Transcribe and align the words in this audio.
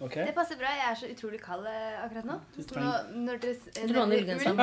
Ok? 0.00 0.14
Det 0.14 0.32
passer 0.36 0.56
bra. 0.60 0.68
Jeg 0.76 0.90
er 0.90 0.96
så 1.00 1.06
utrolig 1.12 1.38
kald 1.40 1.64
eh, 1.70 2.04
akkurat 2.04 2.26
nå. 2.28 2.34
Nå 2.76 2.90
når 3.26 3.38
dere 3.40 3.54
s- 3.54 3.70
Du 3.80 3.92
låner 3.94 4.16
ullgenseren. 4.20 4.58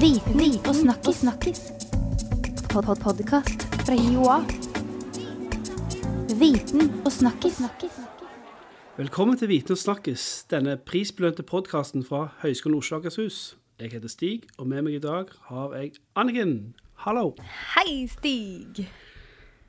Viten 0.00 0.68
og 0.68 0.74
snakkis. 0.76 1.16
snakkis. 1.24 1.60
Pod 2.72 2.84
-pod 2.84 3.00
Podkast 3.00 3.64
fra 3.86 3.94
Joa. 3.96 4.40
Viten 6.38 7.02
og 7.06 7.12
snakkis. 7.12 7.60
Velkommen 8.96 9.36
til 9.38 9.48
Viten 9.48 9.72
og 9.72 9.78
snakkes, 9.78 10.44
denne 10.50 10.76
prisbelønte 10.76 11.42
podkasten 11.42 12.04
fra 12.04 12.28
Høgskolen 12.42 12.78
Oslo 12.78 12.96
og 12.96 13.00
Akershus. 13.06 13.56
Jeg 13.80 13.92
heter 13.92 14.08
Stig, 14.08 14.42
og 14.58 14.66
med 14.66 14.82
meg 14.82 14.94
i 14.94 14.98
dag 14.98 15.24
har 15.48 15.74
jeg 15.74 15.92
Anniken. 16.16 16.74
Hallo. 16.94 17.34
Hei, 17.76 18.06
Stig. 18.06 18.88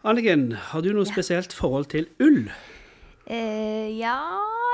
Anniken, 0.05 0.51
har 0.69 0.83
du 0.85 0.91
noe 0.93 1.07
spesielt 1.09 1.53
forhold 1.55 1.87
til 1.89 2.05
ull? 2.21 2.43
Eh, 3.25 3.89
ja 3.97 4.19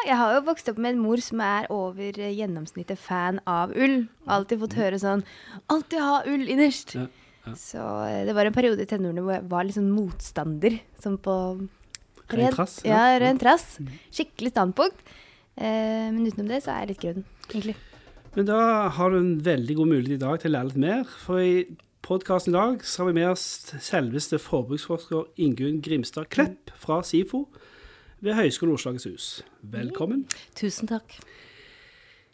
Jeg 0.04 0.18
har 0.20 0.34
jo 0.36 0.42
vokst 0.50 0.68
opp 0.68 0.80
med 0.82 0.98
en 0.98 1.04
mor 1.06 1.22
som 1.24 1.40
er 1.46 1.70
over 1.72 2.18
eh, 2.20 2.34
gjennomsnittet 2.36 3.00
fan 3.00 3.40
av 3.48 3.72
ull. 3.72 4.10
Alltid 4.28 4.60
fått 4.66 4.76
høre 4.76 5.00
sånn 5.00 5.24
Alltid 5.72 6.04
ha 6.04 6.18
ull 6.28 6.44
innerst. 6.52 6.98
Ja, 6.98 7.06
ja. 7.46 7.54
Så 7.56 7.86
eh, 8.10 8.26
det 8.28 8.36
var 8.36 8.50
en 8.50 8.58
periode 8.58 8.84
i 8.84 8.90
tenårene 8.90 9.24
hvor 9.24 9.38
jeg 9.38 9.48
var 9.54 9.72
sånn 9.78 9.94
motstander. 9.94 10.82
Sånn 11.00 11.16
på 11.24 11.36
Ren 12.32 12.56
trass, 12.56 12.80
ja. 12.84 12.98
Ja, 13.14 13.20
ren 13.20 13.40
trass. 13.40 13.78
Skikkelig 14.12 14.52
standpunkt. 14.54 15.00
Eh, 15.56 16.12
men 16.12 16.26
utenom 16.28 16.52
det 16.52 16.62
så 16.64 16.74
er 16.74 16.86
jeg 16.86 16.92
litt 16.94 17.02
grønn, 17.04 17.26
egentlig. 17.48 17.78
Men 18.36 18.48
da 18.48 18.60
har 18.96 19.12
du 19.12 19.18
en 19.20 19.34
veldig 19.44 19.76
god 19.80 19.92
mulighet 19.92 20.16
i 20.16 20.22
dag 20.22 20.40
til 20.40 20.52
å 20.52 20.56
lære 20.56 20.70
litt 20.70 20.80
mer. 20.80 21.16
For 21.26 21.44
i 21.44 21.56
podkasten 22.02 22.54
i 22.54 22.58
dag 22.58 22.86
så 22.86 23.02
har 23.02 23.12
vi 23.12 23.18
med 23.20 23.30
oss 23.32 23.44
selveste 23.84 24.40
forbruksforsker 24.42 25.30
Ingunn 25.42 25.82
Grimstad 25.86 26.30
Klepp 26.34 26.72
fra 26.82 27.02
SIFO 27.06 27.46
ved 28.22 28.38
Høgskolen 28.38 28.76
Oslo 28.76 28.94
hus. 28.94 29.28
Velkommen. 29.62 30.26
Tusen 30.58 30.90
takk. 30.90 31.18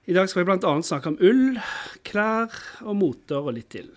I 0.08 0.16
dag 0.16 0.30
skal 0.32 0.44
vi 0.44 0.48
bl.a. 0.48 0.74
snakke 0.88 1.12
om 1.12 1.18
ull, 1.20 1.60
klær 2.08 2.54
og 2.88 2.96
moter 2.96 3.44
og 3.44 3.58
litt 3.58 3.70
til. 3.76 3.90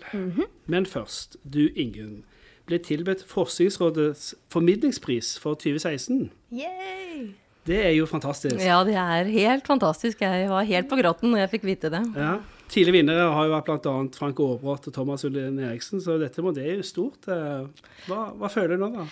Men 0.67 0.85
først, 0.85 1.37
du 1.43 1.69
Ingunn, 1.69 2.23
ble 2.67 2.81
tilbudt 2.83 3.23
Forskningsrådets 3.27 4.33
formidlingspris 4.51 5.37
for 5.39 5.55
2016. 5.59 6.29
Yay! 6.51 7.31
Det 7.67 7.77
er 7.85 7.93
jo 7.93 8.07
fantastisk. 8.09 8.57
Ja, 8.59 8.81
det 8.83 8.95
er 8.97 9.29
helt 9.29 9.67
fantastisk. 9.69 10.21
Jeg 10.23 10.49
var 10.49 10.65
helt 10.67 10.89
på 10.89 10.97
gråten 10.99 11.31
når 11.31 11.45
jeg 11.45 11.53
fikk 11.55 11.67
vite 11.69 11.91
det. 11.93 12.01
Ja. 12.17 12.39
Tidligere 12.71 12.95
vinnere 13.01 13.25
har 13.35 13.47
jo 13.49 13.51
vært 13.57 13.67
bl.a. 13.83 13.93
Frank 14.15 14.39
Aabrot 14.39 14.87
og 14.87 14.93
Thomas 14.95 15.25
Ullin 15.27 15.59
Eriksen, 15.59 15.99
så 16.03 16.15
dette 16.21 16.39
må 16.45 16.53
det 16.55 16.63
er 16.69 16.77
jo 16.79 16.87
stort. 16.87 17.27
eh. 17.27 17.67
Hva, 18.07 18.29
hva 18.39 18.49
føler 18.53 18.77
du 18.79 18.85
nå, 18.85 18.91
da? 18.95 19.05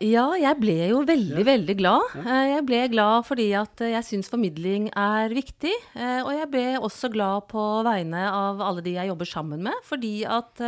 Ja, 0.00 0.26
jeg 0.40 0.56
ble 0.62 0.74
jo 0.88 1.02
veldig, 1.04 1.40
Ja. 1.42 1.44
veldig 1.44 1.74
glad. 1.76 2.00
Eh, 2.24 2.46
Jeg 2.54 2.64
ble 2.64 2.78
glad 2.88 3.26
fordi 3.28 3.48
at 3.56 3.76
jeg 3.84 4.02
syns 4.04 4.30
formidling 4.32 4.88
er 4.96 5.28
viktig. 5.28 5.72
eh, 5.94 6.22
Og 6.24 6.30
jeg 6.32 6.50
ble 6.50 6.66
også 6.80 7.10
glad 7.12 7.48
på 7.48 7.64
vegne 7.84 8.22
av 8.32 8.60
alle 8.64 8.80
de 8.82 8.94
jeg 8.96 9.08
jobber 9.08 9.28
sammen 9.28 9.62
med, 9.62 9.74
fordi 9.84 10.24
at 10.24 10.60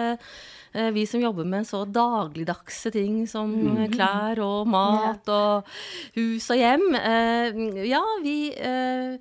vi 0.95 1.05
som 1.09 1.21
jobber 1.21 1.45
med 1.49 1.67
så 1.69 1.83
dagligdagse 1.85 2.93
ting 2.95 3.23
som 3.29 3.53
eh, 3.77 3.89
klær 3.93 4.41
og 4.45 4.69
mat 4.73 5.29
og 5.33 5.69
hus 6.17 6.49
og 6.53 6.61
hjem 6.61 6.85
eh, 6.97 7.59
Ja, 7.91 8.03
vi 8.25 8.37
eh, 8.57 9.17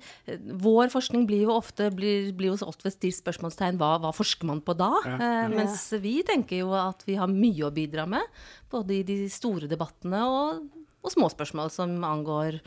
Vår 0.62 0.92
forskning 0.92 1.26
blir 1.28 1.44
jo 1.46 1.56
ofte 1.56 1.90
blir, 1.94 2.30
blir 2.36 2.52
jo 2.52 2.68
ofte 2.68 2.92
stilt 2.94 3.18
spørsmålstegn 3.20 3.80
hva, 3.80 3.94
hva 4.02 4.12
forsker 4.16 4.48
man 4.48 4.62
på 4.64 4.76
da? 4.78 4.92
Ja. 5.06 5.16
Eh, 5.18 5.50
Mens 5.52 5.84
vi 6.02 6.20
tenker 6.26 6.62
jo 6.62 6.72
at 6.78 7.04
vi 7.08 7.18
har 7.20 7.28
mye 7.30 7.68
å 7.68 7.74
bidra 7.74 8.06
med, 8.08 8.24
både 8.72 9.00
i 9.00 9.02
de 9.06 9.18
store 9.32 9.68
debattene 9.70 10.22
og, 10.24 10.64
og 11.02 11.12
små 11.12 11.28
spørsmål 11.32 11.72
som 11.74 11.98
angår 12.06 12.62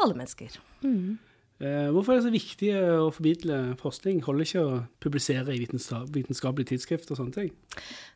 alle 0.00 0.16
mennesker. 0.16 0.60
Eh, 0.86 1.29
hvorfor 1.60 2.14
er 2.14 2.20
det 2.20 2.24
så 2.24 2.32
viktig 2.32 2.70
å 2.72 3.10
formidle 3.12 3.56
forskning? 3.80 4.22
Holder 4.24 4.46
ikke 4.46 4.62
å 4.64 4.78
publisere 5.04 5.52
i 5.52 5.60
vitenskapelige 5.60 6.70
tidsskrift 6.72 7.10
og 7.12 7.18
sånne 7.20 7.34
ting? 7.36 7.50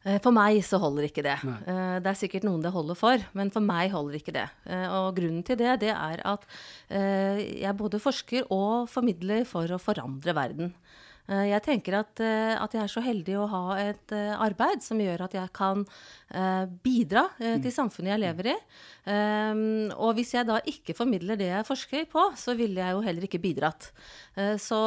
Eh, 0.05 0.17
For 0.25 0.33
meg 0.33 0.63
så 0.65 0.81
holder 0.81 1.05
ikke 1.11 1.25
det. 1.27 1.37
Nei. 1.45 1.59
Eh, 1.69 2.01
Det 2.01 2.09
er 2.13 2.21
sikkert 2.21 2.47
noen 2.49 2.63
det 2.65 2.73
holder 2.73 2.97
for, 2.97 3.19
men 3.35 3.51
for 3.51 3.61
meg 3.61 3.93
holder 3.93 4.17
ikke 4.17 4.33
det. 4.33 4.47
Eh, 4.67 4.87
Og 4.89 5.17
grunnen 5.17 5.45
til 5.45 5.57
det, 5.61 5.81
det 5.81 5.93
er 5.93 6.23
at 6.25 6.47
eh, 6.89 7.61
jeg 7.61 7.77
både 7.77 8.01
forsker 8.01 8.49
og 8.51 8.89
formidler 8.89 9.45
for 9.45 9.69
å 9.69 9.79
forandre 9.81 10.35
verden. 10.35 10.73
Eh, 11.25 11.49
Jeg 11.55 11.63
tenker 11.65 11.97
at, 12.03 12.21
eh, 12.21 12.53
at 12.61 12.75
jeg 12.75 12.83
er 12.83 12.93
så 12.93 13.01
heldig 13.05 13.37
å 13.41 13.49
ha 13.49 13.63
et 13.81 14.13
eh, 14.13 14.35
arbeid 14.37 14.85
som 14.85 15.01
gjør 15.01 15.25
at 15.25 15.37
jeg 15.39 15.53
kan 15.57 15.87
bidra 16.83 17.29
til 17.39 17.71
samfunnet 17.71 18.11
jeg 18.11 18.21
lever 18.25 18.49
i. 18.51 18.55
Um, 19.07 19.93
og 20.03 20.17
hvis 20.17 20.33
jeg 20.35 20.49
da 20.49 20.57
ikke 20.67 20.97
formidler 20.97 21.39
det 21.39 21.47
jeg 21.47 21.67
forsker 21.69 22.09
på, 22.11 22.25
så 22.41 22.57
ville 22.59 22.81
jeg 22.83 22.97
jo 22.97 23.03
heller 23.05 23.27
ikke 23.29 23.39
bidratt. 23.39 23.87
Så 24.59 24.81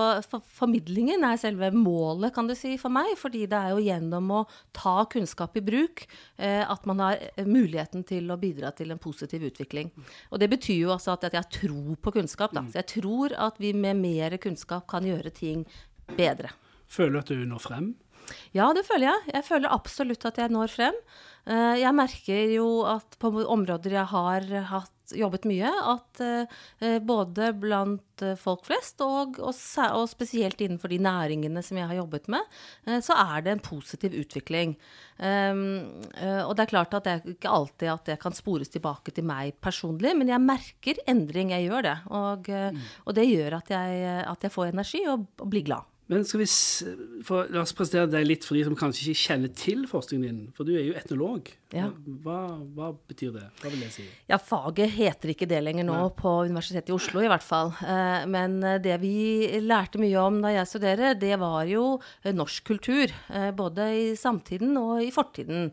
formidlingen 0.57 1.23
er 1.23 1.39
selve 1.39 1.69
målet, 1.71 2.33
kan 2.35 2.49
du 2.49 2.55
si, 2.57 2.73
for 2.81 2.91
meg. 2.91 3.13
Fordi 3.15 3.45
det 3.47 3.55
er 3.55 3.71
jo 3.71 3.85
gjennom 3.85 4.33
å 4.35 4.41
ta 4.75 5.05
kunnskap 5.07 5.55
i 5.55 5.63
bruk 5.63 6.03
at 6.35 6.89
man 6.89 7.05
har 7.05 7.23
muligheten 7.47 8.03
til 8.09 8.27
å 8.33 8.39
bidra 8.41 8.73
til 8.75 8.91
en 8.91 8.99
positiv 8.99 9.47
utvikling. 9.47 9.93
Og 10.33 10.41
det 10.43 10.51
betyr 10.51 10.81
jo 10.81 10.95
altså 10.97 11.15
at, 11.15 11.29
at 11.29 11.37
jeg 11.39 11.61
tror 11.61 11.95
på 12.01 12.17
kunnskap. 12.17 12.57
Da. 12.57 12.65
Så 12.67 12.81
jeg 12.81 12.91
tror 12.97 13.37
at 13.47 13.61
vi 13.63 13.71
med 13.77 14.01
mer 14.03 14.35
kunnskap 14.41 14.89
kan 14.91 15.07
gjøre 15.07 15.31
ting 15.31 15.63
bedre. 16.15 16.53
Føler 16.87 17.17
du 17.17 17.19
at 17.19 17.33
du 17.33 17.47
når 17.47 17.63
frem? 17.63 17.95
Ja, 18.55 18.73
det 18.75 18.85
føler 18.87 19.11
jeg. 19.11 19.31
Jeg 19.37 19.47
føler 19.47 19.73
absolutt 19.73 20.27
at 20.27 20.39
jeg 20.41 20.51
når 20.51 20.71
frem. 20.73 20.95
Eh, 21.47 21.79
Jeg 21.79 21.95
merker 21.95 22.51
jo 22.51 22.83
at 22.87 23.17
på 23.21 23.31
områder 23.45 23.99
jeg 24.01 24.11
har 24.11 24.47
hatt, 24.73 24.93
jobbet 25.15 25.45
mye, 25.47 25.69
at 25.71 26.19
eh, 26.19 26.97
både 26.99 27.53
blant 27.55 28.23
eh, 28.27 28.35
folk 28.35 28.65
flest 28.67 28.99
og, 28.99 29.37
og, 29.39 29.55
og 29.55 30.09
spesielt 30.11 30.59
innenfor 30.59 30.91
de 30.91 30.99
næringene 30.99 31.63
som 31.63 31.79
jeg 31.79 31.87
har 31.87 32.01
jobbet 32.01 32.27
med, 32.27 32.43
så 32.99 33.15
er 33.15 33.45
det 33.45 33.53
en 33.53 33.63
positiv 33.63 34.17
utvikling. 34.19 34.75
Um, 35.15 36.03
eh, 36.19 36.43
og 36.43 36.57
det 36.57 36.65
er 36.65 36.73
klart 36.73 36.99
at 36.99 37.07
det 37.07 37.13
er 37.15 37.31
ikke 37.37 37.55
alltid 37.55 37.93
at 37.93 38.11
det 38.11 38.19
kan 38.19 38.35
spores 38.35 38.73
tilbake 38.75 39.15
til 39.15 39.23
meg 39.31 39.55
personlig, 39.63 40.11
men 40.19 40.27
jeg 40.27 40.43
merker 40.43 40.99
endring, 41.07 41.55
jeg 41.55 41.69
gjør 41.69 41.87
det. 41.87 41.97
Og, 42.11 42.51
eh, 42.51 42.91
og 43.07 43.15
det 43.15 43.29
gjør 43.31 43.61
at 43.61 43.71
jeg, 43.71 44.03
at 44.27 44.43
jeg 44.43 44.57
får 44.59 44.73
energi 44.75 45.07
og, 45.07 45.23
og 45.39 45.47
blir 45.55 45.63
glad. 45.71 45.87
Men 46.07 46.23
skal 46.23 46.39
vi 46.39 46.47
for, 47.27 47.49
La 47.51 47.63
oss 47.65 47.75
presentere 47.75 48.07
deg 48.11 48.27
litt 48.27 48.47
for 48.47 48.55
de 48.55 48.63
som 48.67 48.77
kanskje 48.79 49.09
ikke 49.11 49.23
kjenner 49.25 49.51
til 49.59 49.83
forskningen 49.91 50.27
din. 50.27 50.51
For 50.55 50.67
du 50.67 50.75
er 50.77 50.85
jo 50.87 50.95
etnolog. 50.95 51.51
Ja. 51.75 51.89
Hva, 52.23 52.37
hva 52.77 52.93
betyr 53.09 53.33
det? 53.35 53.45
Hva 53.59 53.69
vil 53.73 53.81
det 53.83 53.89
si? 53.91 54.05
Ja, 54.29 54.37
faget 54.39 54.93
heter 54.95 55.33
ikke 55.33 55.47
det 55.49 55.59
lenger 55.65 55.83
nå 55.87 55.97
Nei. 55.97 56.13
på 56.15 56.31
Universitetet 56.47 56.93
i 56.93 56.95
Oslo, 56.95 57.19
i 57.19 57.27
hvert 57.27 57.43
fall. 57.43 57.73
Eh, 57.83 58.23
Men 58.31 58.55
eh, 58.63 58.77
det 58.79 58.95
vi 59.01 59.59
lærte 59.59 59.99
mye 59.99 60.21
om 60.21 60.39
da 60.45 60.53
jeg 60.55 60.69
studerer, 60.71 61.17
det 61.19 61.33
var 61.41 61.67
jo 61.67 61.97
eh, 62.23 62.31
norsk 62.31 62.63
kultur. 62.71 63.11
Både 63.57 63.89
i 63.97 64.05
samtiden 64.17 64.77
og 64.79 65.01
i 65.03 65.09
fortiden. 65.13 65.69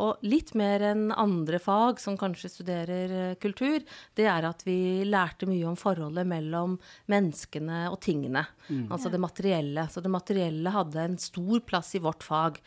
Og 0.00 0.22
litt 0.24 0.54
mer 0.58 0.82
enn 0.90 1.08
andre 1.12 1.60
fag 1.62 2.00
som 2.00 2.16
kanskje 2.18 2.50
studerer 2.52 3.34
kultur, 3.42 3.84
det 4.16 4.26
er 4.30 4.46
at 4.48 4.64
vi 4.66 5.04
lærte 5.04 5.48
mye 5.48 5.66
om 5.68 5.76
forholdet 5.78 6.26
mellom 6.28 6.78
menneskene 7.12 7.84
og 7.92 8.00
tingene. 8.04 8.44
Altså 8.88 9.12
det 9.12 9.20
materielle. 9.22 9.86
Så 9.92 10.02
det 10.04 10.12
materielle 10.12 10.72
hadde 10.74 11.04
en 11.04 11.18
stor 11.20 11.60
plass 11.68 11.94
i 11.98 12.02
vårt 12.04 12.24
fag. 12.26 12.60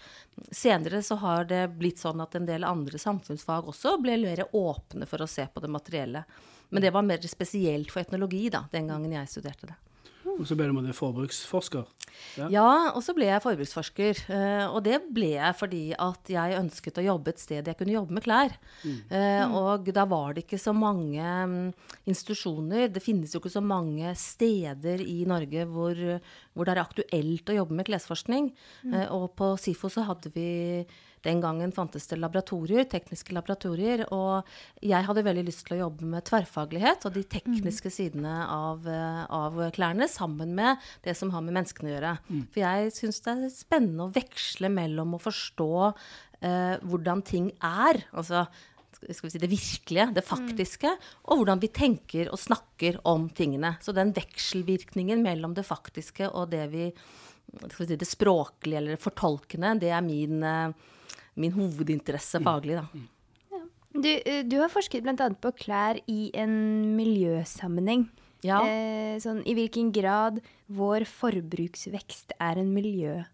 Senere 0.51 1.01
så 1.05 1.17
har 1.21 1.45
det 1.49 1.63
blitt 1.77 2.01
sånn 2.01 2.21
at 2.23 2.37
en 2.37 2.47
del 2.47 2.50
andre 2.59 2.99
samfunnsfag 2.99 3.69
også 3.71 3.95
ble 4.03 4.17
mer 4.21 4.43
åpne 4.51 5.07
for 5.09 5.23
å 5.23 5.29
se 5.29 5.47
på 5.47 5.63
det 5.63 5.71
materielle. 5.71 6.25
Men 6.71 6.83
det 6.83 6.91
var 6.95 7.03
mer 7.03 7.23
spesielt 7.27 7.91
for 7.91 8.03
etnologi 8.03 8.49
da, 8.51 8.65
den 8.71 8.87
gangen 8.91 9.11
jeg 9.11 9.31
studerte 9.31 9.71
det. 9.71 9.79
Og 10.31 10.45
så 10.47 10.55
ble 10.55 10.67
du 10.69 10.75
med 10.77 10.93
forbruksforsker. 10.95 11.83
Ja. 12.37 12.47
Ja, 12.53 12.69
og 12.93 13.01
så 13.03 13.13
ble 13.17 13.25
jeg 13.27 13.41
forbruksforsker. 13.43 14.21
eh, 14.31 14.63
Og 14.69 14.83
det 14.85 15.01
ble 15.11 15.33
jeg 15.33 15.57
fordi 15.57 15.81
at 15.97 16.29
jeg 16.29 16.57
ønsket 16.59 16.99
å 17.01 17.03
jobbe 17.03 17.33
et 17.33 17.41
sted 17.41 17.67
jeg 17.67 17.77
kunne 17.77 17.95
jobbe 17.95 18.15
med 18.15 18.23
klær. 18.23 18.55
Mm. 18.85 19.51
Og 19.57 19.91
da 19.91 20.05
var 20.05 20.33
det 20.33 20.45
ikke 20.45 20.61
så 20.61 20.73
mange 20.73 21.19
mm, 21.25 21.73
institusjoner, 22.07 22.87
det 22.93 23.03
finnes 23.03 23.33
jo 23.33 23.41
ikke 23.41 23.53
så 23.53 23.63
mange 23.65 24.13
steder 24.15 25.01
i 25.03 25.25
Norge 25.25 25.65
hvor, 25.67 25.99
hvor 26.53 26.65
det 26.65 26.75
er 26.75 26.83
aktuelt 26.85 27.49
å 27.51 27.57
jobbe 27.57 27.77
med 27.81 27.89
klesforskning. 27.89 28.51
Mm. 28.85 28.97
Og 29.17 29.31
på 29.35 29.55
SIFO 29.59 29.91
så 29.91 30.05
hadde 30.07 30.31
vi 30.35 30.85
den 31.25 31.41
gangen 31.43 31.73
fantes 31.75 32.07
det 32.09 32.17
laboratorier, 32.19 32.87
tekniske 32.89 33.35
laboratorier, 33.35 34.05
og 34.13 34.47
jeg 34.81 35.05
hadde 35.07 35.25
veldig 35.27 35.45
lyst 35.47 35.65
til 35.67 35.77
å 35.77 35.83
jobbe 35.83 36.09
med 36.15 36.25
tverrfaglighet 36.29 37.05
og 37.05 37.15
de 37.17 37.23
tekniske 37.35 37.91
sidene 37.93 38.33
av, 38.47 38.87
eh, 38.87 39.21
av 39.29 39.59
klærne 39.75 40.09
sammen 40.09 40.55
med 40.57 40.81
det 41.05 41.15
som 41.17 41.31
har 41.33 41.45
med 41.45 41.59
menneskene 41.59 41.91
å 41.91 41.95
gjøre. 41.95 42.15
For 42.53 42.63
jeg 42.63 42.91
syns 42.97 43.21
det 43.21 43.37
er 43.37 43.53
spennende 43.53 44.07
å 44.07 44.15
veksle 44.15 44.71
mellom 44.73 45.15
å 45.15 45.21
forstå 45.21 45.71
eh, 46.41 46.75
hvordan 46.81 47.23
ting 47.27 47.51
er, 47.61 48.03
altså 48.11 48.47
skal 49.01 49.27
vi 49.27 49.31
si, 49.33 49.41
det 49.41 49.49
virkelige, 49.49 50.07
det 50.13 50.23
faktiske, 50.25 50.91
og 51.25 51.41
hvordan 51.41 51.61
vi 51.61 51.71
tenker 51.73 52.29
og 52.29 52.39
snakker 52.39 52.99
om 53.09 53.29
tingene. 53.33 53.75
Så 53.81 53.95
den 53.97 54.13
vekselvirkningen 54.13 55.23
mellom 55.25 55.55
det 55.57 55.65
faktiske 55.65 56.29
og 56.29 56.51
det 56.53 56.67
vi 56.73 56.89
si, 56.91 57.95
det 57.95 58.07
språklige 58.07 58.77
eller 58.77 59.01
fortolkende, 59.01 59.79
det 59.81 59.91
er 59.91 60.05
min, 60.05 60.43
eh, 60.43 60.71
min 61.39 61.53
hovedinteresse 61.55 62.41
faglig, 62.43 62.79
da. 62.81 62.85
Du, 63.91 64.07
eh, 64.07 64.43
du 64.47 64.57
har 64.61 64.71
forsket 64.71 65.03
bl.a. 65.03 65.15
på 65.15 65.51
klær 65.59 65.99
i 66.07 66.31
en 66.37 66.95
miljøsammenheng. 66.95 68.07
Ja. 68.45 68.61
Eh, 68.65 69.19
sånn, 69.21 69.43
I 69.45 69.53
hvilken 69.57 69.91
grad 69.93 70.39
vår 70.71 71.05
forbruksvekst 71.09 72.37
er 72.39 72.61
en 72.61 72.71
miljøbelastning. 72.73 73.27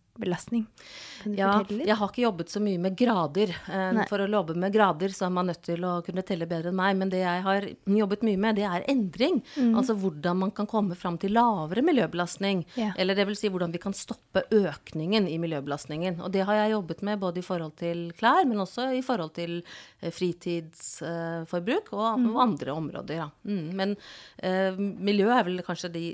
Kan 1.24 1.32
du 1.34 1.38
Ja, 1.40 1.52
fortelle 1.60 1.78
litt? 1.80 1.88
jeg 1.88 1.96
har 1.98 2.08
ikke 2.12 2.22
jobbet 2.24 2.50
så 2.50 2.60
mye 2.62 2.80
med 2.80 2.96
grader. 2.98 3.50
Eh, 3.70 3.92
Nei. 3.98 4.06
For 4.10 4.20
å 4.20 4.28
jobbe 4.30 4.56
med 4.56 4.74
grader 4.74 5.10
så 5.10 5.26
er 5.28 5.34
man 5.34 5.48
nødt 5.48 5.62
til 5.64 5.82
å 5.88 6.04
kunne 6.06 6.24
telle 6.26 6.46
bedre 6.48 6.70
enn 6.72 6.76
meg. 6.78 6.96
Men 6.98 7.10
det 7.10 7.20
jeg 7.24 7.42
har 7.44 7.68
jobbet 7.86 8.22
mye 8.28 8.38
med, 8.38 8.56
det 8.56 8.66
er 8.70 8.86
endring. 8.90 9.42
Altså 9.76 9.96
hvordan 9.98 10.38
man 10.38 10.52
kan 10.52 10.68
komme 10.68 10.96
fram 10.96 11.18
til 11.18 11.34
lavere 11.38 11.82
miljøbelastning. 11.84 12.66
Ja. 12.76 12.92
Eller 12.98 13.16
det 13.16 13.26
vil 13.28 13.36
si 13.40 13.50
hvordan 13.50 13.72
vi 13.74 13.78
kan 13.84 13.94
stoppe 13.94 14.44
økningen 14.52 15.28
i 15.28 15.38
miljøbelastningen. 15.42 16.22
Og 16.22 16.32
det 16.32 16.46
har 16.48 16.56
jeg 16.62 16.72
jobbet 16.76 17.02
med 17.04 17.20
både 17.20 17.40
i 17.40 17.46
forhold 17.46 17.76
til 17.78 18.12
klær, 18.18 18.46
men 18.48 18.58
også 18.64 18.92
i 18.98 19.02
forhold 19.06 19.34
til 19.38 19.60
eh, 20.02 20.12
fritidsforbruk 20.12 21.92
og, 21.94 22.26
og 22.32 22.42
andre 22.44 22.74
områder. 22.74 23.16
Ja. 23.22 23.30
Mm. 23.48 23.68
Men 23.78 23.96
eh, 24.44 24.78
miljø 24.78 25.30
er 25.34 25.44
vel 25.48 25.62
kanskje 25.66 25.92
de 25.94 26.06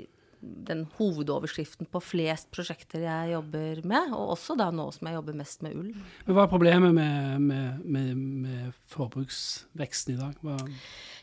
den 0.68 0.84
hovedoverskriften 0.98 1.88
på 1.90 2.02
flest 2.02 2.50
prosjekter 2.54 3.04
jeg 3.04 3.32
jobber 3.34 3.80
med, 3.88 4.12
og 4.16 4.34
også 4.36 4.56
da 4.58 4.70
nå 4.74 4.88
som 4.94 5.08
jeg 5.08 5.18
jobber 5.18 5.38
mest 5.38 5.64
med 5.64 5.76
ull. 5.78 5.90
Men 6.26 6.36
hva 6.36 6.46
er 6.46 6.52
problemet 6.52 6.94
med, 6.96 7.42
med, 7.44 7.82
med, 7.84 8.22
med 8.46 8.78
forbruksveksten 8.94 10.16
i 10.16 10.20
dag? 10.20 10.38
Hva, 10.44 10.58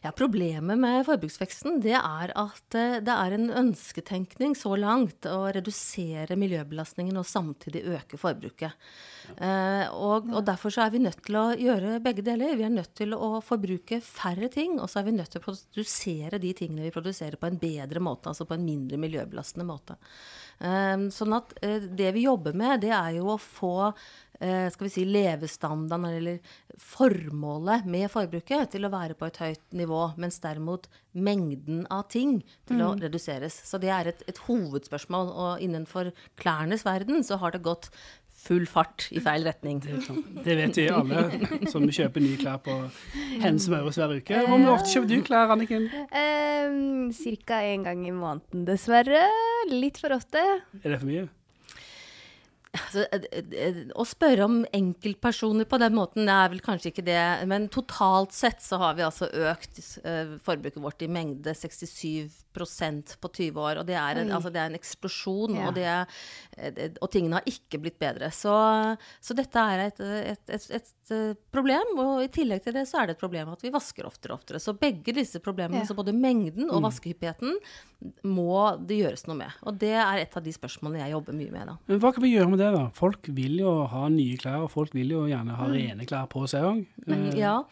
Ja, 0.02 0.10
Problemet 0.18 0.80
med 0.82 1.04
forbruksveksten 1.06 1.76
det 1.84 1.94
er 1.94 2.32
at 2.34 2.76
eh, 2.78 2.96
det 3.06 3.14
er 3.14 3.36
en 3.36 3.52
ønsketenkning 3.60 4.56
så 4.58 4.74
langt 4.74 5.28
å 5.30 5.44
redusere 5.54 6.34
miljøbelastningen 6.42 7.20
og 7.22 7.28
samtidig 7.30 7.84
øke 7.86 8.18
forbruket. 8.18 8.74
Eh, 9.38 9.86
og, 9.94 10.32
og 10.34 10.42
Derfor 10.48 10.74
så 10.74 10.88
er 10.88 10.96
vi 10.96 11.04
nødt 11.04 11.22
til 11.28 11.38
å 11.38 11.44
gjøre 11.54 12.00
begge 12.02 12.26
deler. 12.26 12.58
Vi 12.58 12.66
er 12.66 12.74
nødt 12.74 12.96
til 12.98 13.14
å 13.14 13.44
forbruke 13.46 14.02
færre 14.02 14.50
ting, 14.50 14.80
og 14.82 14.90
så 14.90 15.04
er 15.04 15.12
vi 15.12 15.14
nødt 15.20 15.36
til 15.36 15.44
å 15.44 15.46
produsere 15.46 16.42
de 16.42 16.56
tingene 16.58 16.88
vi 16.88 16.96
produserer 16.98 17.38
på 17.38 17.52
en 17.52 17.62
bedre 17.62 18.02
måte, 18.02 18.34
altså 18.34 18.50
på 18.50 18.58
en 18.58 18.66
mindre 18.66 18.98
miljøbelastende 19.06 19.70
måte. 19.70 20.00
Eh, 20.66 20.98
sånn 21.14 21.38
at 21.38 21.54
det 21.62 22.10
vi 22.18 22.26
jobber 22.26 22.58
med, 22.58 22.82
det 22.88 22.96
er 22.98 23.20
jo 23.20 23.36
å 23.36 23.38
få 23.38 23.92
skal 24.42 24.88
vi 24.88 24.92
si, 24.94 25.06
levestandarden 25.06 26.18
eller 26.18 26.54
formålet 26.82 27.86
med 27.86 28.10
forbruket 28.10 28.72
til 28.74 28.88
å 28.88 28.94
være 28.94 29.18
på 29.18 29.28
et 29.30 29.38
høyt 29.42 29.76
nivå, 29.78 30.00
mens 30.22 30.42
derimot 30.42 30.88
mengden 31.14 31.84
av 31.94 32.08
ting 32.10 32.40
til 32.70 32.82
å 32.82 32.94
reduseres. 32.98 33.60
Så 33.68 33.78
det 33.82 33.92
er 33.94 34.10
et, 34.14 34.24
et 34.32 34.42
hovedspørsmål. 34.48 35.30
Og 35.32 35.64
innenfor 35.66 36.10
klærnes 36.42 36.86
verden 36.88 37.22
så 37.28 37.38
har 37.42 37.54
det 37.54 37.62
gått 37.68 37.92
full 38.42 38.66
fart 38.70 39.08
i 39.14 39.22
feil 39.22 39.46
retning. 39.46 39.82
det, 39.84 40.00
det 40.46 40.56
vet 40.58 40.80
vi 40.80 40.88
alle 40.90 41.26
som 41.72 41.86
kjøper 41.86 42.24
nye 42.24 42.40
klær 42.42 42.62
på 42.66 42.78
Hennes 43.44 43.68
Mauritz 43.72 44.00
hver 44.02 44.16
uke. 44.18 44.40
Hvor 44.48 44.62
mye 44.62 44.74
ofte 44.74 44.96
kjøper 44.96 45.12
du 45.12 45.28
klær, 45.28 45.54
Anniken? 45.54 45.86
Um, 46.10 47.12
Cirka 47.16 47.62
én 47.68 47.86
gang 47.86 48.02
i 48.08 48.16
måneden, 48.16 48.66
dessverre. 48.70 49.28
Litt 49.70 50.02
for 50.02 50.18
ofte. 50.18 50.42
Er 50.82 50.90
det 50.90 50.98
for 51.04 51.10
mye? 51.12 51.28
Altså, 52.72 53.04
eh, 53.12 53.50
eh, 53.52 53.80
å 54.00 54.06
spørre 54.08 54.46
om 54.48 54.62
enkeltpersoner 54.72 55.68
på 55.68 55.80
den 55.82 55.96
måten, 55.98 56.24
det 56.28 56.36
er 56.36 56.52
vel 56.54 56.62
kanskje 56.64 56.94
ikke 56.94 57.04
det. 57.04 57.24
Men 57.52 57.68
totalt 57.74 58.32
sett 58.36 58.64
så 58.64 58.80
har 58.80 58.96
vi 58.96 59.04
altså 59.04 59.28
økt 59.28 59.82
eh, 60.08 60.38
forbruket 60.46 60.80
vårt 60.84 61.04
i 61.04 61.10
mengde 61.12 61.52
67 61.52 62.32
på 62.54 63.30
20 63.32 63.56
år. 63.62 63.80
Og 63.82 63.86
det 63.88 63.96
er 63.96 64.22
en, 64.22 64.32
altså, 64.32 64.52
det 64.52 64.62
er 64.62 64.70
en 64.72 64.80
eksplosjon, 64.80 65.56
Ja. 65.56 65.68
og, 65.68 65.76
det 65.76 65.86
eh, 66.58 66.72
det- 66.72 66.98
og 67.02 67.10
tingene 67.12 67.34
har 67.40 67.44
ikke 67.46 67.80
blitt 67.82 68.00
bedre. 68.00 68.30
Så, 68.32 68.98
så 69.22 69.36
dette 69.36 69.56
er 69.60 69.88
et, 69.88 70.00
et, 70.00 70.50
et, 70.50 70.72
et 70.72 71.12
eh, 71.12 71.34
problem. 71.52 71.98
Og 71.98 72.24
i 72.24 72.28
tillegg 72.28 72.64
til 72.64 72.74
det 72.74 72.88
så 72.88 73.02
er 73.02 73.08
det 73.08 73.16
et 73.18 73.20
problem 73.24 73.50
at 73.54 73.62
vi 73.62 73.70
vasker 73.72 74.06
oftere 74.06 74.34
og 74.34 74.40
oftere. 74.42 74.60
Så 74.60 74.74
begge 74.78 75.14
disse 75.14 75.40
problemene, 75.40 75.82
Ja. 75.82 75.86
så 75.86 75.96
både 75.96 76.14
mengden 76.14 76.68
Mm. 76.68 76.76
og 76.76 76.84
vaskehyppigheten, 76.84 77.58
må 78.26 78.78
det 78.88 78.98
gjøres 79.04 79.28
noe 79.28 79.38
med. 79.38 79.52
Og 79.64 79.78
det 79.78 79.92
er 79.94 80.18
et 80.24 80.36
av 80.36 80.42
de 80.44 80.52
spørsmålene 80.52 81.04
jeg 81.04 81.12
jobber 81.14 81.34
mye 81.38 81.52
med. 81.52 81.68
da. 81.68 81.76
Men 81.88 82.00
hva 82.00 82.12
kan 82.14 82.24
vi 82.24 82.32
gjøre 82.36 82.50
med 82.50 82.60
det, 82.60 82.72
da? 82.74 82.90
Folk 82.98 83.28
vil 83.30 83.60
jo 83.60 83.86
ha 83.92 84.08
nye 84.10 84.38
klær, 84.42 84.64
og 84.66 84.72
folk 84.74 84.94
vil 84.98 85.10
jo 85.14 85.22
gjerne 85.30 85.52
Mm. 85.52 85.56
ha 85.60 85.66
rene 85.68 86.06
klær 86.10 86.28
på 86.30 86.48
seg 86.50 86.64
òg. 86.64 87.36
Ja, 87.38 87.64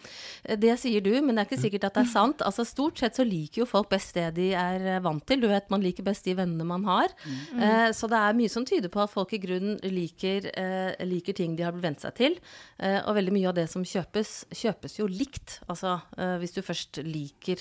det 0.46 0.78
sier 0.80 1.02
du, 1.02 1.12
men 1.22 1.36
det 1.36 1.48
er 1.48 1.50
ikke 1.50 1.62
sikkert 1.64 1.84
at 1.90 1.94
det 1.96 2.04
er 2.06 2.12
sant. 2.12 2.38
Altså 2.46 2.66
Stort 2.66 3.00
sett 3.00 3.16
så 3.18 3.26
liker 3.26 3.64
jo 3.64 3.66
folk 3.66 3.90
best 3.90 4.14
det 4.14 4.36
de 4.36 4.52
er 4.54 4.69
eh, 4.77 5.00
vant 5.01 5.25
til. 5.25 5.42
Du 5.42 5.48
vet, 5.50 5.69
Man 5.69 5.81
liker 5.81 6.04
best 6.04 6.25
de 6.25 6.36
vennene 6.38 6.66
man 6.66 6.86
har. 6.86 7.10
Eh, 7.57 7.89
så 7.95 8.10
det 8.12 8.19
er 8.19 8.38
mye 8.38 8.50
som 8.50 8.66
tyder 8.66 8.89
på 8.94 9.01
at 9.04 9.10
folk 9.12 9.33
i 9.33 9.42
grunnen 9.42 9.80
liker, 9.83 10.50
eh, 10.54 11.06
liker 11.06 11.33
ting 11.33 11.56
de 11.56 11.63
har 11.63 11.74
vent 11.74 12.00
seg 12.01 12.16
til. 12.16 12.38
Eh, 12.80 13.00
og 13.06 13.16
veldig 13.16 13.33
mye 13.33 13.50
av 13.50 13.56
det 13.56 13.68
som 13.69 13.83
kjøpes, 13.83 14.45
kjøpes 14.54 15.00
jo 15.00 15.07
likt. 15.10 15.60
Altså 15.68 15.98
eh, 16.18 16.38
hvis 16.39 16.54
du 16.54 16.62
først 16.62 17.01
liker 17.04 17.57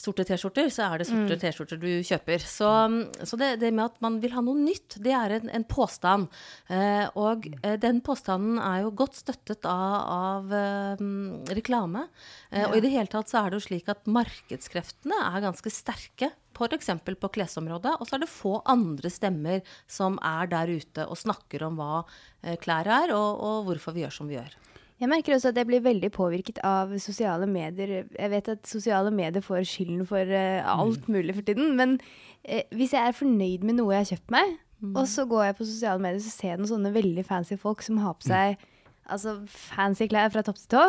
sorte 0.00 0.24
T-skjorter, 0.28 0.68
så 0.74 0.86
er 0.90 1.00
det 1.00 1.06
sorte 1.08 1.36
T-skjorter 1.40 1.78
du 1.80 1.88
kjøper. 2.04 2.42
Så, 2.44 2.68
så 3.24 3.38
det, 3.40 3.50
det 3.62 3.70
med 3.72 3.84
at 3.86 4.00
man 4.04 4.20
vil 4.22 4.34
ha 4.36 4.42
noe 4.44 4.58
nytt, 4.58 4.96
det 5.04 5.14
er 5.16 5.36
en, 5.38 5.50
en 5.54 5.64
påstand. 5.64 6.28
Eh, 6.68 7.06
og 7.20 7.48
eh, 7.62 7.76
den 7.80 8.00
påstanden 8.04 8.58
er 8.58 8.82
jo 8.84 8.92
godt 8.98 9.16
støttet 9.22 9.64
av, 9.70 9.96
av 10.44 10.54
eh, 10.58 11.04
reklame. 11.56 12.06
Eh, 12.50 12.66
Og 12.68 12.78
i 12.78 12.84
det 12.84 12.92
hele 12.94 13.10
tatt 13.12 13.30
så 13.30 13.42
er 13.44 13.50
det 13.54 13.60
jo 13.62 13.66
slik 13.68 13.88
at 13.92 14.04
markedskreftene 14.10 15.20
er 15.30 15.44
ganske 15.44 15.70
sterke. 15.72 16.32
F.eks. 16.54 16.86
på 17.18 17.28
klesområdet. 17.34 17.96
Og 17.98 18.06
så 18.06 18.14
er 18.14 18.22
det 18.22 18.30
få 18.30 18.60
andre 18.70 19.10
stemmer 19.10 19.64
som 19.90 20.20
er 20.22 20.46
der 20.52 20.70
ute 20.70 21.06
og 21.10 21.18
snakker 21.18 21.64
om 21.66 21.80
hva 21.80 22.04
eh, 22.44 22.54
klær 22.62 22.86
er, 22.86 23.14
og, 23.16 23.40
og 23.42 23.64
hvorfor 23.70 23.96
vi 23.96 24.04
gjør 24.04 24.14
som 24.20 24.30
vi 24.30 24.38
gjør. 24.38 24.54
Jeg 25.02 25.10
merker 25.10 25.34
også 25.34 25.50
at 25.50 25.58
jeg 25.58 25.66
blir 25.66 25.82
veldig 25.82 26.10
påvirket 26.14 26.60
av 26.64 26.92
sosiale 27.02 27.48
medier. 27.50 28.04
Jeg 28.06 28.30
vet 28.30 28.50
at 28.52 28.68
sosiale 28.68 29.10
medier 29.10 29.42
får 29.42 29.64
skylden 29.66 30.04
for 30.06 30.22
uh, 30.22 30.60
alt 30.70 31.08
mulig 31.10 31.34
for 31.34 31.46
tiden, 31.46 31.74
men 31.76 31.96
uh, 32.46 32.62
hvis 32.70 32.94
jeg 32.94 33.02
er 33.02 33.16
fornøyd 33.16 33.66
med 33.66 33.80
noe 33.80 33.96
jeg 33.96 34.04
har 34.04 34.12
kjøpt 34.14 34.36
meg, 34.36 34.54
og 34.92 35.06
så 35.08 35.24
går 35.24 35.44
jeg 35.48 35.56
på 35.56 35.64
sosiale 35.64 36.02
medier 36.02 36.20
og 36.20 36.26
ser 36.28 36.50
jeg 36.50 36.60
noen 36.60 36.70
sånne 36.70 36.90
veldig 36.94 37.24
fancy 37.24 37.56
folk 37.56 37.82
som 37.82 38.00
har 38.02 38.16
på 38.18 38.28
seg 38.28 38.58
altså, 39.08 39.38
fancy 39.48 40.08
klær 40.10 40.32
fra 40.34 40.42
topp 40.44 40.58
til 40.60 40.70
tå, 40.74 40.82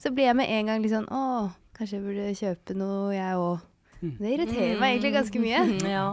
så 0.00 0.12
blir 0.14 0.30
jeg 0.30 0.38
med 0.38 0.52
en 0.52 0.70
gang 0.70 0.82
litt 0.82 0.94
sånn 0.94 1.08
Å, 1.12 1.50
kanskje 1.76 1.98
jeg 1.98 2.06
burde 2.06 2.32
kjøpe 2.38 2.76
noe, 2.78 3.12
jeg 3.14 3.40
òg. 3.42 3.68
Det 4.02 4.32
irriterer 4.34 4.80
meg 4.80 4.96
egentlig 4.96 5.12
ganske 5.14 5.42
mye. 5.42 5.60
Ja, 5.94 6.06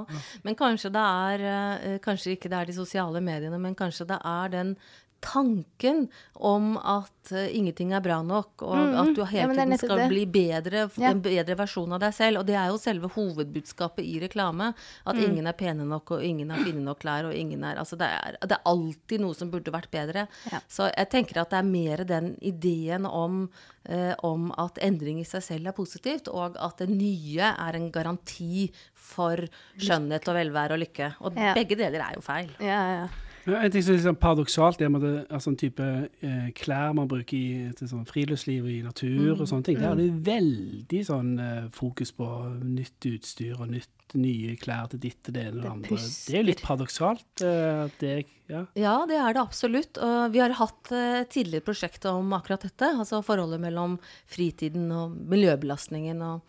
men 0.45 0.57
kanskje 0.57 0.91
det 0.93 1.01
er 1.01 1.45
eh, 1.49 1.95
Kanskje 2.03 2.35
ikke 2.35 2.51
det 2.51 2.59
er 2.59 2.69
de 2.69 2.75
sosiale 2.77 3.21
mediene, 3.25 3.57
men 3.61 3.77
kanskje 3.77 4.05
det 4.11 4.19
er 4.29 4.51
den 4.53 4.75
tanken 5.21 6.07
om 6.33 6.77
at 6.77 7.31
uh, 7.33 7.45
ingenting 7.55 7.91
er 7.93 8.01
bra 8.03 8.21
nok, 8.25 8.61
og 8.65 8.75
mm, 8.77 8.93
at 9.01 9.09
du 9.17 9.21
hele 9.27 9.53
tiden 9.55 9.77
skal 9.77 9.97
det. 10.03 10.07
bli 10.11 10.25
bedre, 10.25 10.85
Ja. 10.97 11.11
en 11.11 11.21
bedre 11.21 11.55
versjon 11.59 11.93
av 11.93 11.99
deg 12.03 12.13
selv. 12.15 12.39
Og 12.41 12.45
det 12.47 12.55
er 12.55 12.67
jo 12.71 12.77
selve 12.81 13.09
hovedbudskapet 13.13 14.03
i 14.05 14.19
reklame. 14.23 14.73
At 15.05 15.15
Mm. 15.15 15.23
ingen 15.29 15.47
er 15.47 15.53
pene 15.53 15.85
nok, 15.85 16.11
og 16.11 16.23
ingen 16.23 16.49
har 16.49 16.63
fine 16.63 16.81
nok 16.83 16.99
klær, 16.99 17.25
og 17.29 17.33
ingen 17.35 17.63
er 17.63 17.77
Altså 17.79 17.97
det 17.97 18.07
er, 18.07 18.37
det 18.41 18.51
er 18.57 18.65
alltid 18.65 19.19
noe 19.21 19.33
som 19.35 19.51
burde 19.51 19.71
vært 19.71 19.91
bedre. 19.91 20.27
Ja. 20.51 20.59
Så 20.67 20.89
jeg 20.95 21.09
tenker 21.09 21.41
at 21.41 21.49
det 21.51 21.59
er 21.59 21.63
mer 21.63 22.03
den 22.03 22.35
ideen 22.41 23.05
om, 23.05 23.49
uh, 23.89 24.13
om 24.23 24.51
at 24.57 24.77
endring 24.81 25.19
i 25.19 25.23
seg 25.27 25.43
selv 25.43 25.67
er 25.67 25.71
positivt, 25.77 26.27
og 26.27 26.57
at 26.59 26.77
det 26.77 26.89
nye 26.89 27.53
er 27.57 27.75
en 27.75 27.91
garanti 27.91 28.71
for 28.93 29.35
skjønnhet 29.77 30.27
og 30.27 30.35
velvære 30.35 30.73
og 30.75 30.79
lykke. 30.83 31.13
Og 31.21 31.33
begge 31.35 31.75
deler 31.79 31.99
er 32.03 32.13
jo 32.15 32.21
feil. 32.21 32.49
Ja, 32.59 32.81
ja. 33.03 33.07
Ja, 33.47 33.61
en 33.63 33.71
ting 33.71 33.81
som 33.83 33.93
er 33.93 33.97
litt 33.97 34.05
sånn 34.07 34.19
paradoksalt, 34.19 34.77
det 34.79 34.89
med 34.91 35.01
det, 35.01 35.13
altså 35.29 35.49
en 35.53 35.55
type 35.57 35.85
eh, 36.21 36.49
klær 36.57 36.93
man 36.97 37.07
bruker 37.07 37.37
i 37.37 37.71
til 37.77 37.87
sånn 37.87 38.05
friluftsliv 38.09 38.63
og 38.65 38.71
i 38.71 38.81
natur 38.83 39.35
Mm. 39.35 39.41
og 39.41 39.47
sånne 39.47 39.63
ting. 39.65 39.77
Der 39.79 39.91
er 39.91 39.95
det 39.95 40.23
veldig 40.27 41.01
sånn 41.05 41.31
eh, 41.39 41.69
fokus 41.71 42.11
på 42.11 42.27
nytt 42.63 42.99
utstyr 43.05 43.59
og 43.59 43.69
nytt, 43.69 43.89
nye 44.15 44.55
klær 44.57 44.87
til 44.89 44.99
ditt 44.99 45.27
og 45.29 45.33
det 45.35 45.41
ene 45.45 45.49
og 45.49 45.55
det 45.55 45.61
Det 45.61 45.71
andre. 45.71 45.97
Det 46.27 46.33
er 46.33 46.41
jo 46.43 46.47
litt 46.49 46.61
paradoksalt. 46.65 47.41
eh, 47.45 47.89
det, 47.99 48.25
ja. 48.49 48.65
Ja, 48.75 49.05
det 49.05 49.17
er 49.21 49.33
det 49.33 49.41
absolutt. 49.43 49.97
Og 50.01 50.31
vi 50.33 50.39
har 50.39 50.49
hatt 50.57 50.91
eh, 50.91 51.23
tidligere 51.29 51.61
prosjekt 51.67 52.05
om 52.09 52.33
akkurat 52.33 52.61
dette. 52.65 52.89
Altså 52.97 53.21
forholdet 53.23 53.59
mellom 53.61 53.99
fritiden 54.27 54.91
og 54.91 55.13
miljøbelastningen. 55.29 56.21
Og, 56.25 56.41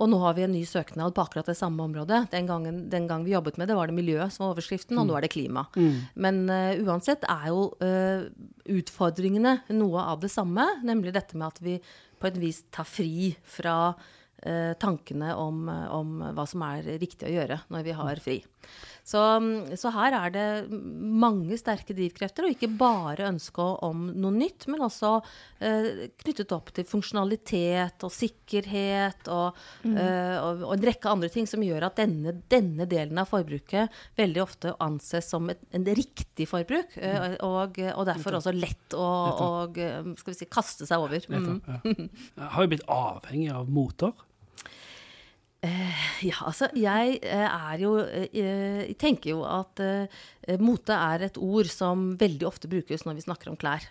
og 0.00 0.08
nå 0.08 0.18
har 0.22 0.36
vi 0.36 0.44
en 0.46 0.54
ny 0.54 0.62
søknad 0.64 1.12
på 1.16 1.24
akkurat 1.24 1.50
det 1.50 1.58
samme 1.58 1.84
området. 1.84 2.22
Den 2.32 2.46
gangen, 2.48 2.86
den 2.92 3.08
gang 3.10 3.26
vi 3.26 3.34
jobbet 3.34 3.58
med 3.60 3.68
det, 3.68 3.76
var 3.76 3.90
det 3.90 3.96
miljø 3.98 4.24
som 4.32 4.46
var 4.46 4.54
overskriften, 4.54 4.96
og 4.96 5.10
nå 5.10 5.18
er 5.18 5.26
det 5.26 5.32
klima. 5.34 5.66
Men 6.16 6.46
uh, 6.48 6.72
uansett 6.86 7.26
er 7.28 7.50
jo 7.50 7.66
uh, 7.84 8.24
utfordringene 8.80 9.58
noe 9.76 10.06
av 10.14 10.22
det 10.24 10.32
samme, 10.32 10.64
nemlig 10.86 11.12
dette 11.16 11.36
med 11.36 11.50
at 11.50 11.60
vi 11.64 11.76
på 12.20 12.30
et 12.30 12.40
vis 12.40 12.62
tar 12.72 12.88
fri 12.88 13.30
fra 13.48 13.94
eh, 14.44 14.74
tankene 14.80 15.32
om, 15.40 15.62
om 15.70 16.18
hva 16.36 16.44
som 16.48 16.60
er 16.66 16.98
riktig 17.00 17.28
å 17.28 17.32
gjøre 17.32 17.62
når 17.72 17.86
vi 17.86 17.94
har 17.96 18.20
fri. 18.20 18.36
Så, 19.10 19.20
så, 19.74 19.90
her 19.94 20.14
er 20.14 20.32
det 20.34 20.46
mange 20.70 21.56
sterke 21.58 21.94
drivkrefter, 21.96 22.46
og 22.46 22.54
ikke 22.54 22.70
bare 22.78 23.26
ønske 23.26 23.64
om 23.82 24.06
noe 24.14 24.30
nytt, 24.36 24.68
men 24.70 24.84
også 24.86 25.16
eh, 25.66 26.06
knyttet 26.22 26.54
opp 26.54 26.70
til 26.76 26.86
funksjonalitet 26.86 28.06
og 28.06 28.14
sikkerhet 28.14 29.30
og, 29.34 29.58
mm. 29.82 29.96
eh, 29.98 30.36
og, 30.38 30.62
og, 30.68 30.76
en 30.76 30.86
rekke 30.90 31.10
andre 31.10 31.32
ting 31.32 31.48
som 31.50 31.64
gjør 31.66 31.88
at 31.88 31.98
denne, 31.98 32.36
denne, 32.52 32.86
delen 32.90 33.18
av 33.18 33.30
forbruket 33.32 33.90
veldig 34.20 34.44
ofte 34.44 34.76
anses 34.84 35.26
som 35.32 35.50
et, 35.50 35.62
en 35.74 35.90
riktig 35.90 36.46
forbruk, 36.50 36.94
eh, 37.02 37.34
og, 37.46 37.82
og, 37.90 38.06
derfor 38.06 38.38
også 38.38 38.54
lett 38.54 38.94
å 38.94 39.10
og, 39.50 39.78
skal 40.20 40.32
vi 40.32 40.38
si, 40.38 40.50
kaste 40.50 40.86
seg 40.86 41.02
over. 41.02 41.26
Mm. 41.26 42.06
Har 42.38 42.62
jo 42.62 42.70
blitt 42.70 42.86
avhengig 42.90 43.50
av 43.58 43.70
moter. 43.70 44.14
Uh, 45.60 46.04
ja, 46.24 46.38
altså 46.48 46.70
jeg 46.72 47.18
uh, 47.20 47.48
er 47.68 47.82
jo 47.82 47.90
Jeg 48.32 48.94
tenker 48.96 49.34
jo 49.34 49.42
at 49.44 49.82
mote 50.56 50.96
er 50.96 51.26
et 51.26 51.36
ord 51.36 51.68
som 51.68 52.06
veldig 52.18 52.46
ofte 52.48 52.70
brukes 52.70 53.04
når 53.04 53.18
vi 53.18 53.24
snakker 53.26 53.50
om 53.52 53.58
klær. 53.60 53.84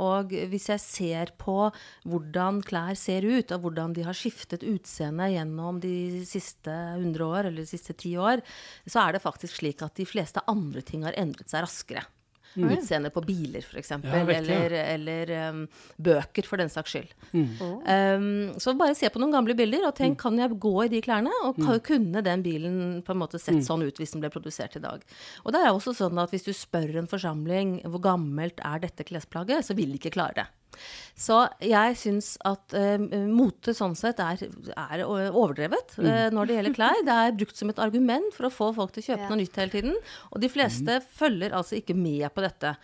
og 0.00 0.30
hvis 0.48 0.68
jeg 0.70 0.80
ser 0.80 1.32
på 1.36 1.66
hvordan 2.08 2.62
klær 2.64 2.94
ser 2.96 3.26
ut, 3.26 3.50
og 3.52 3.66
hvordan 3.66 3.92
de 3.92 4.06
har 4.06 4.16
skiftet 4.16 4.64
utseende 4.64 5.28
gjennom 5.34 5.82
de 5.82 6.22
siste 6.24 6.72
100 6.72 7.26
år, 7.26 7.50
eller 7.50 7.66
de 7.66 7.68
siste 7.68 7.92
10 7.92 8.16
år, 8.16 8.44
så 8.86 9.02
er 9.02 9.12
det 9.18 9.24
faktisk 9.26 9.60
slik 9.60 9.82
at 9.84 9.98
de 9.98 10.08
fleste 10.08 10.40
andre 10.48 10.80
ting 10.86 11.04
har 11.04 11.18
endret 11.20 11.50
seg 11.50 11.66
raskere. 11.66 12.06
Mm. 12.54 12.70
Utseende 12.76 13.10
på 13.10 13.22
biler, 13.26 13.64
f.eks. 13.66 13.90
Ja, 13.90 14.20
eller, 14.36 14.74
eller 14.78 15.32
um, 15.50 15.62
bøker, 15.96 16.46
for 16.46 16.60
den 16.60 16.70
saks 16.72 16.94
skyld. 16.94 17.14
Mm. 17.32 17.48
Um, 17.60 18.28
så 18.62 18.76
bare 18.78 18.96
se 18.98 19.10
på 19.10 19.22
noen 19.22 19.34
gamle 19.34 19.56
bilder, 19.58 19.88
og 19.88 19.96
tenk 19.98 20.16
mm. 20.16 20.20
kan 20.22 20.38
jeg 20.38 20.58
gå 20.62 20.74
i 20.84 20.90
de 20.92 21.02
klærne? 21.04 21.34
Og 21.48 21.58
mm. 21.58 21.70
kunne 21.86 22.24
den 22.24 22.44
bilen 22.46 22.80
på 23.06 23.14
en 23.14 23.22
måte 23.24 23.40
sett 23.42 23.58
mm. 23.60 23.66
sånn 23.66 23.86
ut 23.86 23.98
hvis 24.00 24.14
den 24.14 24.24
ble 24.24 24.32
produsert 24.34 24.78
i 24.78 24.84
dag? 24.84 25.02
Og 25.44 25.54
det 25.54 25.62
er 25.64 25.72
også 25.72 25.96
sånn 25.98 26.20
at 26.22 26.34
hvis 26.34 26.46
du 26.46 26.52
spør 26.54 27.00
en 27.02 27.10
forsamling 27.10 27.80
hvor 27.88 28.02
gammelt 28.04 28.62
er 28.64 28.84
dette 28.86 29.06
klesplagget, 29.08 29.66
så 29.66 29.76
vil 29.78 29.94
de 29.94 30.02
ikke 30.02 30.14
klare 30.14 30.44
det. 30.44 30.50
Så 31.14 31.40
jeg 31.62 31.96
syns 32.00 32.32
at 32.46 32.74
uh, 32.74 32.98
mote 33.30 33.74
sånn 33.76 33.94
sett 33.98 34.20
er, 34.22 34.44
er 34.74 35.04
overdrevet 35.06 35.96
mm. 35.96 36.06
uh, 36.06 36.28
når 36.34 36.50
det 36.50 36.58
gjelder 36.58 36.76
klær. 36.76 37.02
Det 37.06 37.16
er 37.24 37.38
brukt 37.38 37.60
som 37.60 37.72
et 37.72 37.82
argument 37.82 38.30
for 38.34 38.48
å 38.48 38.52
få 38.54 38.70
folk 38.76 38.94
til 38.94 39.04
å 39.04 39.08
kjøpe 39.12 39.26
ja. 39.26 39.30
noe 39.32 39.40
nytt 39.42 39.58
hele 39.62 39.74
tiden. 39.74 39.98
Og 40.32 40.42
de 40.42 40.52
fleste 40.52 41.00
mm. 41.00 41.10
følger 41.20 41.56
altså 41.56 41.78
ikke 41.78 41.96
med 41.98 42.26
på 42.34 42.44
dette. 42.44 42.74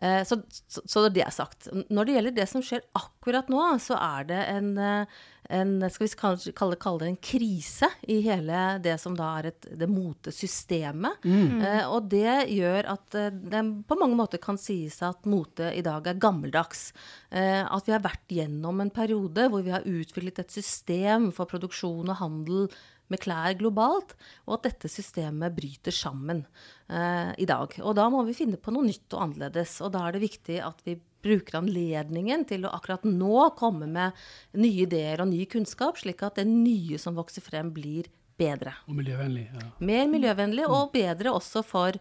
Uh, 0.00 0.20
så, 0.28 0.40
så, 0.68 0.84
så, 0.84 1.06
det 1.12 1.24
er 1.26 1.34
sagt. 1.34 1.70
Når 1.88 2.08
det 2.08 2.16
gjelder 2.18 2.38
det 2.40 2.48
som 2.52 2.64
skjer 2.64 2.84
akkurat 3.00 3.52
nå, 3.52 3.64
så 3.82 3.98
er 4.00 4.30
det 4.30 4.44
en 4.52 4.72
en, 5.50 5.72
skal 5.90 6.06
vi 6.06 6.12
kalle, 6.18 6.76
kalle, 6.78 6.98
det 7.00 7.08
en 7.08 7.18
krise 7.22 7.88
i 8.08 8.20
hele 8.24 8.60
det 8.82 8.96
som 9.02 9.16
da 9.18 9.32
er 9.40 9.50
et, 9.50 9.68
det 9.80 9.88
motesystemet. 9.90 11.24
Mm. 11.24 11.64
Eh, 11.66 11.82
og 11.90 12.06
det 12.12 12.36
gjør 12.54 12.90
at 12.94 13.18
eh, 13.18 13.32
det 13.32 13.64
på 13.88 13.98
mange 14.00 14.18
måter 14.18 14.42
kan 14.42 14.60
sies 14.60 15.00
at 15.06 15.26
mote 15.30 15.72
i 15.74 15.82
dag 15.86 16.06
er 16.06 16.20
gammeldags. 16.22 16.90
Eh, 17.30 17.64
at 17.64 17.88
vi 17.88 17.96
har 17.96 18.04
vært 18.04 18.36
gjennom 18.40 18.82
en 18.82 18.94
periode 18.94 19.48
hvor 19.50 19.66
vi 19.66 19.74
har 19.74 19.86
utviklet 19.88 20.42
et 20.44 20.54
system 20.54 21.30
for 21.34 21.50
produksjon 21.50 22.08
og 22.08 22.20
handel 22.22 22.70
med 23.10 23.22
klær 23.22 23.56
globalt, 23.58 24.14
og 24.46 24.58
at 24.58 24.70
dette 24.70 24.90
systemet 24.90 25.54
bryter 25.56 25.94
sammen 25.94 26.44
eh, 26.88 27.32
i 27.42 27.48
dag. 27.48 27.74
Og 27.82 27.96
da 27.98 28.08
må 28.12 28.22
vi 28.28 28.36
finne 28.38 28.60
på 28.60 28.74
noe 28.74 28.86
nytt 28.86 29.10
og 29.16 29.26
annerledes. 29.26 29.76
Og 29.84 29.92
da 29.96 30.06
er 30.06 30.16
det 30.16 30.24
viktig 30.24 30.60
at 30.64 30.80
vi 30.86 30.96
bruker 31.20 31.58
anledningen 31.60 32.46
til 32.48 32.64
å 32.64 32.72
akkurat 32.78 33.04
nå 33.04 33.50
komme 33.58 33.90
med 33.90 34.16
nye 34.56 34.86
ideer 34.86 35.20
og 35.20 35.30
ny 35.32 35.44
kunnskap, 35.50 36.00
slik 36.00 36.24
at 36.26 36.40
det 36.40 36.48
nye 36.48 37.00
som 37.00 37.18
vokser 37.18 37.44
frem, 37.44 37.74
blir 37.74 38.08
bedre. 38.40 38.72
Og 38.88 38.96
miljøvennlig. 38.96 39.50
Ja. 39.52 39.68
Mer 39.84 40.08
miljøvennlig, 40.10 40.66
og 40.70 40.94
bedre 40.94 41.34
også 41.36 41.64
for 41.66 41.98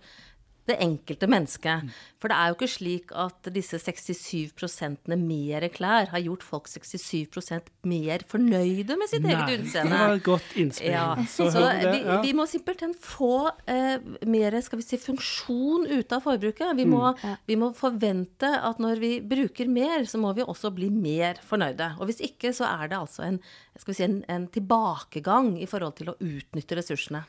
det 0.70 0.78
enkelte 0.84 1.28
mennesket. 1.30 1.90
For 2.20 2.32
det 2.32 2.36
er 2.36 2.52
jo 2.52 2.58
ikke 2.58 2.70
slik 2.72 3.12
at 3.16 3.50
disse 3.56 3.80
67% 3.80 5.14
mer 5.20 5.66
klær 5.72 6.10
har 6.12 6.24
gjort 6.24 6.44
folk 6.44 6.68
67% 6.68 7.70
mer 7.88 8.26
fornøyde 8.30 8.98
med 9.00 9.12
sitt 9.12 9.24
Nei, 9.24 9.36
eget 9.36 9.64
utseende. 9.64 9.94
Det 9.94 10.02
var 10.02 10.16
et 10.18 10.26
godt 10.26 10.58
innspill. 10.60 10.92
Ja. 10.94 11.08
Så, 11.24 11.48
Så 11.54 11.64
vi, 11.64 12.02
ja. 12.04 12.20
vi, 12.26 12.34
må 12.36 12.46
simpelthen 12.50 12.96
få 13.00 13.50
eh, 13.70 14.04
mer 14.28 14.60
skal 14.66 14.82
vi 14.82 14.88
si, 14.88 15.00
funksjon 15.02 15.88
ut 15.88 16.16
av 16.16 16.26
forbruket. 16.26 16.76
Vi 16.80 16.88
må, 16.90 17.06
mm. 17.16 17.38
vi 17.48 17.60
må, 17.60 17.72
forvente 17.80 18.50
at 18.50 18.82
når 18.84 19.00
vi 19.00 19.14
bruker 19.24 19.70
mer, 19.72 20.04
så 20.10 20.20
må 20.20 20.34
vi 20.36 20.44
også 20.44 20.74
bli 20.76 20.90
mer 20.92 21.40
fornøyde. 21.48 21.94
Og 22.00 22.10
hvis 22.10 22.20
ikke, 22.26 22.52
så 22.56 22.68
er 22.68 22.92
det 22.92 23.00
altså 23.00 23.26
en, 23.30 23.40
si, 23.80 24.04
en, 24.04 24.20
en 24.28 24.50
tilbakegang 24.52 25.54
i 25.62 25.70
forhold 25.70 25.96
til 26.02 26.12
å 26.12 26.18
utnytte 26.20 26.80
ressursene. 26.80 27.24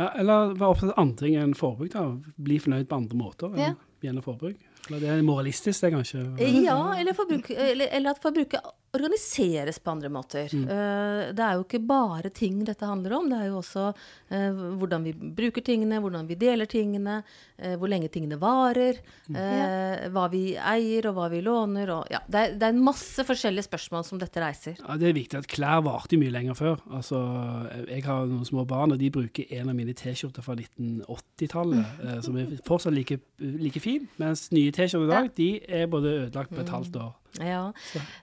Ja, 0.00 0.08
eller 0.16 0.54
være 0.56 0.72
opptatt 0.72 0.94
av 0.94 1.02
andre 1.02 1.26
ting 1.26 1.36
enn 1.36 1.54
forbruk. 1.56 1.92
da. 1.92 2.06
Bli 2.40 2.58
fornøyd 2.62 2.88
på 2.88 3.00
andre 3.02 3.20
måter 3.20 3.52
enn 3.52 3.64
ja. 3.66 3.72
gjennom 4.06 4.24
forbruk. 4.24 4.58
Eller 4.88 5.02
det 5.02 5.10
er 5.12 5.24
moralistisk, 5.26 5.84
det, 5.84 5.90
kanskje? 5.92 6.22
Ja, 6.64 6.78
eller, 6.96 7.14
forbruk, 7.14 7.50
eller, 7.52 7.90
eller 7.92 8.14
at 8.14 8.22
forbruket 8.22 8.70
organiseres 8.92 9.78
på 9.78 9.90
andre 9.90 10.08
måter. 10.10 10.50
Mm. 10.52 10.64
Uh, 10.66 11.30
det 11.34 11.44
er 11.44 11.56
jo 11.56 11.64
ikke 11.64 11.82
bare 11.86 12.30
ting 12.34 12.58
dette 12.66 12.86
handler 12.88 13.14
om. 13.20 13.28
Det 13.30 13.38
er 13.38 13.50
jo 13.50 13.60
også 13.60 13.84
uh, 13.92 14.62
hvordan 14.80 15.06
vi 15.06 15.12
bruker 15.14 15.62
tingene, 15.66 16.00
hvordan 16.02 16.26
vi 16.26 16.38
deler 16.40 16.66
tingene, 16.70 17.20
uh, 17.62 17.76
hvor 17.78 17.90
lenge 17.92 18.10
tingene 18.10 18.38
varer, 18.40 18.98
mm. 19.30 19.38
hva 20.10 20.24
vi 20.32 20.42
eier 20.56 21.06
og 21.10 21.16
hva 21.18 21.28
vi 21.30 21.42
låner. 21.44 21.92
Og, 21.94 22.10
ja, 22.10 22.22
det, 22.26 22.40
er, 22.40 22.56
det, 22.56 22.66
er, 22.66 22.74
en 22.74 22.82
masse 22.90 23.24
forskjellige 23.26 23.68
spørsmål 23.68 24.06
som 24.08 24.20
dette 24.22 24.42
reiser. 24.42 24.80
Ja, 24.80 24.98
Det 24.98 25.10
er 25.10 25.16
viktig 25.16 25.38
at 25.38 25.50
klær 25.50 25.84
varte 25.86 26.18
mye 26.20 26.34
lenger 26.34 26.58
før. 26.58 26.82
Altså, 26.90 27.20
jeg 27.86 28.04
har 28.08 28.26
noen 28.26 28.48
små 28.48 28.66
barn, 28.68 28.96
og 28.96 29.00
de 29.02 29.12
bruker 29.14 29.54
en 29.60 29.70
av 29.70 29.78
mine 29.78 29.94
T-skjorter 29.94 30.44
fra 30.44 30.58
1980-tallet, 30.58 31.78
mm. 32.02 32.12
som 32.26 32.40
er 32.40 32.58
fortsatt 32.66 32.96
like, 32.96 33.20
like 33.38 33.82
fin, 33.82 34.08
mens 34.20 34.48
nye 34.54 34.74
T-skjorter 34.74 35.06
i 35.06 35.14
dag 35.14 35.30
ja. 35.30 35.34
de 35.38 35.50
er 35.80 35.90
både 35.90 36.16
ødelagt 36.24 36.54
på 36.54 36.64
et 36.64 36.74
halvt 36.74 37.02
år. 37.04 37.19
Ja. 37.38 37.72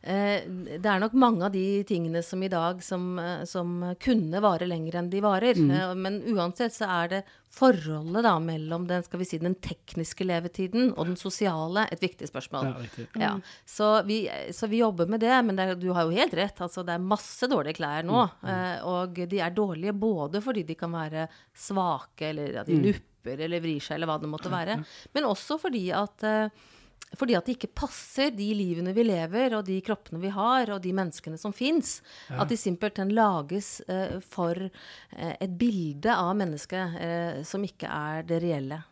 Eh, 0.02 0.44
det 0.78 0.90
er 0.90 1.00
nok 1.00 1.16
mange 1.18 1.48
av 1.48 1.54
de 1.54 1.84
tingene 1.88 2.24
som 2.26 2.44
i 2.44 2.52
dag 2.52 2.84
som, 2.84 3.18
eh, 3.20 3.44
som 3.48 3.96
kunne 4.04 4.42
vare 4.44 4.68
lenger 4.68 5.00
enn 5.00 5.10
de 5.10 5.22
varer. 5.24 5.56
Mm. 5.56 5.72
Eh, 5.72 5.94
men 5.96 6.22
uansett 6.34 6.76
så 6.76 6.90
er 7.04 7.14
det 7.16 7.22
forholdet 7.58 8.24
da 8.26 8.36
mellom 8.44 8.86
den, 8.88 9.04
skal 9.04 9.22
vi 9.22 9.26
si, 9.26 9.40
den 9.42 9.56
tekniske 9.64 10.26
levetiden 10.28 10.92
og 10.94 11.08
den 11.10 11.18
sosiale 11.20 11.88
et 11.92 12.04
viktig 12.04 12.30
spørsmål. 12.30 12.70
Ja, 12.70 12.76
mm. 12.84 13.22
ja. 13.24 13.34
Så, 13.66 13.90
vi, 14.08 14.20
så, 14.54 14.70
vi, 14.70 14.84
jobber 14.84 15.10
med 15.10 15.24
det, 15.24 15.34
men 15.48 15.58
det, 15.58 15.70
du 15.82 15.90
har 15.96 16.06
jo 16.06 16.16
helt 16.18 16.36
rett. 16.38 16.62
Altså, 16.62 16.84
det 16.86 16.98
er 16.98 17.10
masse 17.16 17.50
dårlige 17.50 17.80
klær 17.80 18.06
nå. 18.08 18.28
Mm. 18.44 18.50
Eh, 18.54 18.88
og 18.92 19.22
de 19.32 19.42
er 19.42 19.56
dårlige 19.56 19.96
både 19.98 20.44
fordi 20.44 20.66
de 20.68 20.78
kan 20.78 20.94
være 20.94 21.28
svake, 21.56 22.32
eller 22.32 22.62
at 22.62 22.70
de 22.70 22.78
mm. 22.78 22.90
lupper 22.90 23.46
eller 23.48 23.64
vrir 23.64 23.84
seg, 23.84 23.98
eller 23.98 24.12
hva 24.12 24.22
det 24.22 24.30
måtte 24.32 24.52
være, 24.52 24.78
men 25.16 25.26
også 25.28 25.58
fordi 25.60 25.88
at 25.96 26.24
eh, 26.24 26.68
fordi 27.16 27.38
at 27.38 27.48
det 27.48 27.56
ikke 27.56 27.72
passer 27.84 28.34
de 28.36 28.50
livene 28.58 28.92
vi 28.96 29.06
lever, 29.08 29.56
og 29.58 29.66
de 29.68 29.78
kroppene 29.86 30.20
vi 30.22 30.32
har, 30.34 30.74
og 30.74 30.82
de 30.84 30.92
menneskene 30.96 31.40
som 31.40 31.56
fins. 31.56 32.02
Ja. 32.28 32.42
At 32.44 32.52
de 32.52 32.60
simpelthen 32.60 33.14
lages 33.16 33.80
eh, 33.88 34.20
for 34.26 34.60
eh, 34.68 35.34
et 35.40 35.56
bilde 35.60 36.14
av 36.14 36.36
mennesket 36.40 37.00
eh, 37.00 37.42
som 37.48 37.64
ikke 37.64 37.88
er 37.88 38.28
det 38.28 38.44
reelle. 38.44 38.84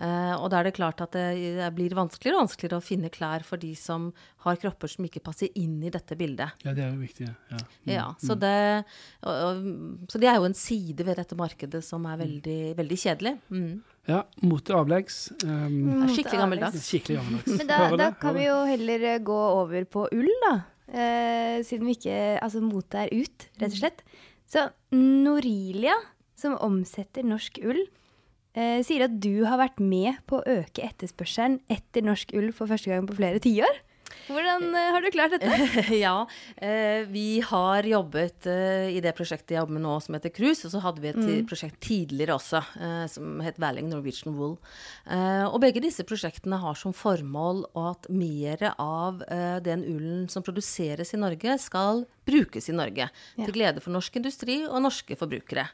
og 0.00 0.46
da 0.50 0.58
er 0.58 0.66
det 0.66 0.72
klart 0.74 1.02
at 1.04 1.12
det, 1.12 1.36
det, 1.58 1.66
blir 1.76 1.92
vanskeligere 1.94 2.38
og 2.38 2.46
vanskeligere 2.46 2.78
å 2.80 2.82
finne 2.82 3.10
klær 3.12 3.44
for 3.46 3.60
de 3.60 3.74
som 3.76 4.08
har 4.42 4.56
kropper 4.58 4.88
som 4.88 5.04
ikke 5.06 5.22
passer 5.22 5.52
inn 5.60 5.76
i 5.84 5.92
dette 5.92 6.16
bildet. 6.18 6.64
Ja, 6.64 6.72
det 6.74 6.86
er 6.86 6.94
jo 6.94 7.02
viktig. 7.04 7.28
Ja, 7.28 7.60
mm. 7.60 7.92
ja 7.92 8.06
så, 8.18 8.34
mm. 8.34 8.40
det, 8.40 8.56
og, 9.20 9.34
og, 9.36 10.08
så, 10.10 10.18
det, 10.18 10.30
er 10.32 10.40
jo 10.40 10.48
en 10.48 10.58
side 10.58 11.06
ved 11.06 11.20
dette 11.20 11.38
markedet 11.38 11.84
som 11.86 12.08
er 12.08 12.18
veldig, 12.24 12.60
veldig 12.80 13.00
kjedelig. 13.04 13.36
Mm. 13.52 13.74
Ja, 14.08 14.22
mote 14.40 14.74
avleggs. 14.74 15.28
Um, 15.44 16.06
skikkelig 16.08 16.40
gammeldags. 16.40 16.86
Skikkelig 16.88 17.18
gammeldags. 17.20 17.52
Men 17.60 17.68
da, 17.68 17.78
da 18.00 18.08
kan 18.18 18.36
vi 18.36 18.46
jo 18.46 18.56
heller 18.70 19.04
eh, 19.12 19.20
gå 19.22 19.40
over 19.60 19.84
på 19.92 20.06
ull, 20.16 20.30
da. 20.46 20.54
Eh, 20.90 21.60
siden 21.66 21.86
vi 21.86 21.94
ikke 21.98 22.16
Altså, 22.42 22.62
motet 22.64 23.04
er 23.04 23.12
ut, 23.14 23.46
rett 23.60 23.74
og 23.74 23.78
slett. 23.78 24.02
Så 24.50 24.64
Norilia, 24.96 25.94
som 26.38 26.56
omsetter 26.64 27.26
norsk 27.28 27.60
ull, 27.62 27.84
eh, 28.56 28.80
sier 28.86 29.06
at 29.06 29.20
du 29.22 29.44
har 29.46 29.60
vært 29.60 29.78
med 29.84 30.18
på 30.30 30.40
å 30.40 30.56
øke 30.58 30.82
etterspørselen 30.88 31.60
etter 31.70 32.06
norsk 32.06 32.34
ull 32.34 32.50
for 32.56 32.72
første 32.72 32.90
gang 32.90 33.06
på 33.06 33.18
flere 33.20 33.42
tiår. 33.42 33.84
Hvordan 34.30 34.68
uh, 34.70 34.80
har 34.94 35.02
du 35.02 35.10
klart 35.12 35.34
dette? 35.34 35.84
ja, 36.04 36.14
uh, 36.24 37.00
vi 37.10 37.40
har 37.44 37.86
jobbet 37.88 38.46
uh, 38.46 38.86
i 38.90 39.00
det 39.02 39.12
prosjektet 39.18 39.56
jeg 39.56 39.60
jobber 39.60 39.76
med 39.78 39.84
nå 39.86 39.96
som 40.04 40.16
heter 40.16 40.32
Cruise. 40.34 40.62
Og 40.66 40.74
så 40.74 40.82
hadde 40.84 41.02
vi 41.02 41.10
et 41.10 41.20
mm. 41.20 41.48
prosjekt 41.50 41.80
tidligere 41.84 42.36
også 42.36 42.62
som 43.10 43.40
het 43.44 43.58
Valling 43.60 43.88
Norwegian 43.90 44.34
Wool. 44.36 44.56
og 45.48 45.56
begge 45.62 45.82
disse 45.82 46.04
prosjektene 46.06 46.58
har 46.60 46.76
som 46.78 46.92
formål 46.96 47.64
at 47.78 48.06
mer 48.12 48.62
av 48.76 49.22
den 49.64 49.82
ullen 49.88 50.28
som 50.30 50.44
produseres 50.46 51.14
i 51.14 51.20
Norge, 51.20 51.56
skal 51.62 52.04
brukes 52.26 52.68
i 52.68 52.74
Norge. 52.76 53.06
Ja. 53.08 53.44
Til 53.46 53.54
glede 53.54 53.82
for 53.82 53.94
norsk 53.94 54.16
industri 54.20 54.60
og 54.66 54.82
norske 54.84 55.16
forbrukere. 55.18 55.66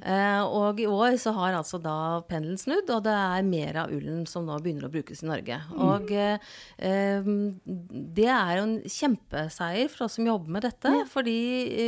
Eh, 0.00 0.42
og 0.44 0.80
i 0.80 0.88
år 0.88 1.16
så 1.20 1.32
har 1.36 1.56
altså 1.56 1.80
da 1.82 2.22
pendelen 2.28 2.60
snudd, 2.60 2.90
og 2.92 3.04
det 3.06 3.14
er 3.16 3.46
mer 3.46 3.80
av 3.84 3.94
ullen 3.94 4.24
som 4.28 4.46
nå 4.46 4.58
begynner 4.62 4.88
å 4.88 4.92
brukes 4.92 5.24
i 5.24 5.30
Norge. 5.30 5.60
Og 5.74 6.12
eh, 6.14 6.50
eh, 6.78 7.30
det 7.66 8.28
er 8.32 8.52
jo 8.58 8.66
en 8.66 8.76
kjempeseier 8.82 9.92
for 9.92 10.06
oss 10.06 10.18
som 10.18 10.28
jobber 10.28 10.58
med 10.58 10.66
dette, 10.68 10.92
fordi 11.12 11.38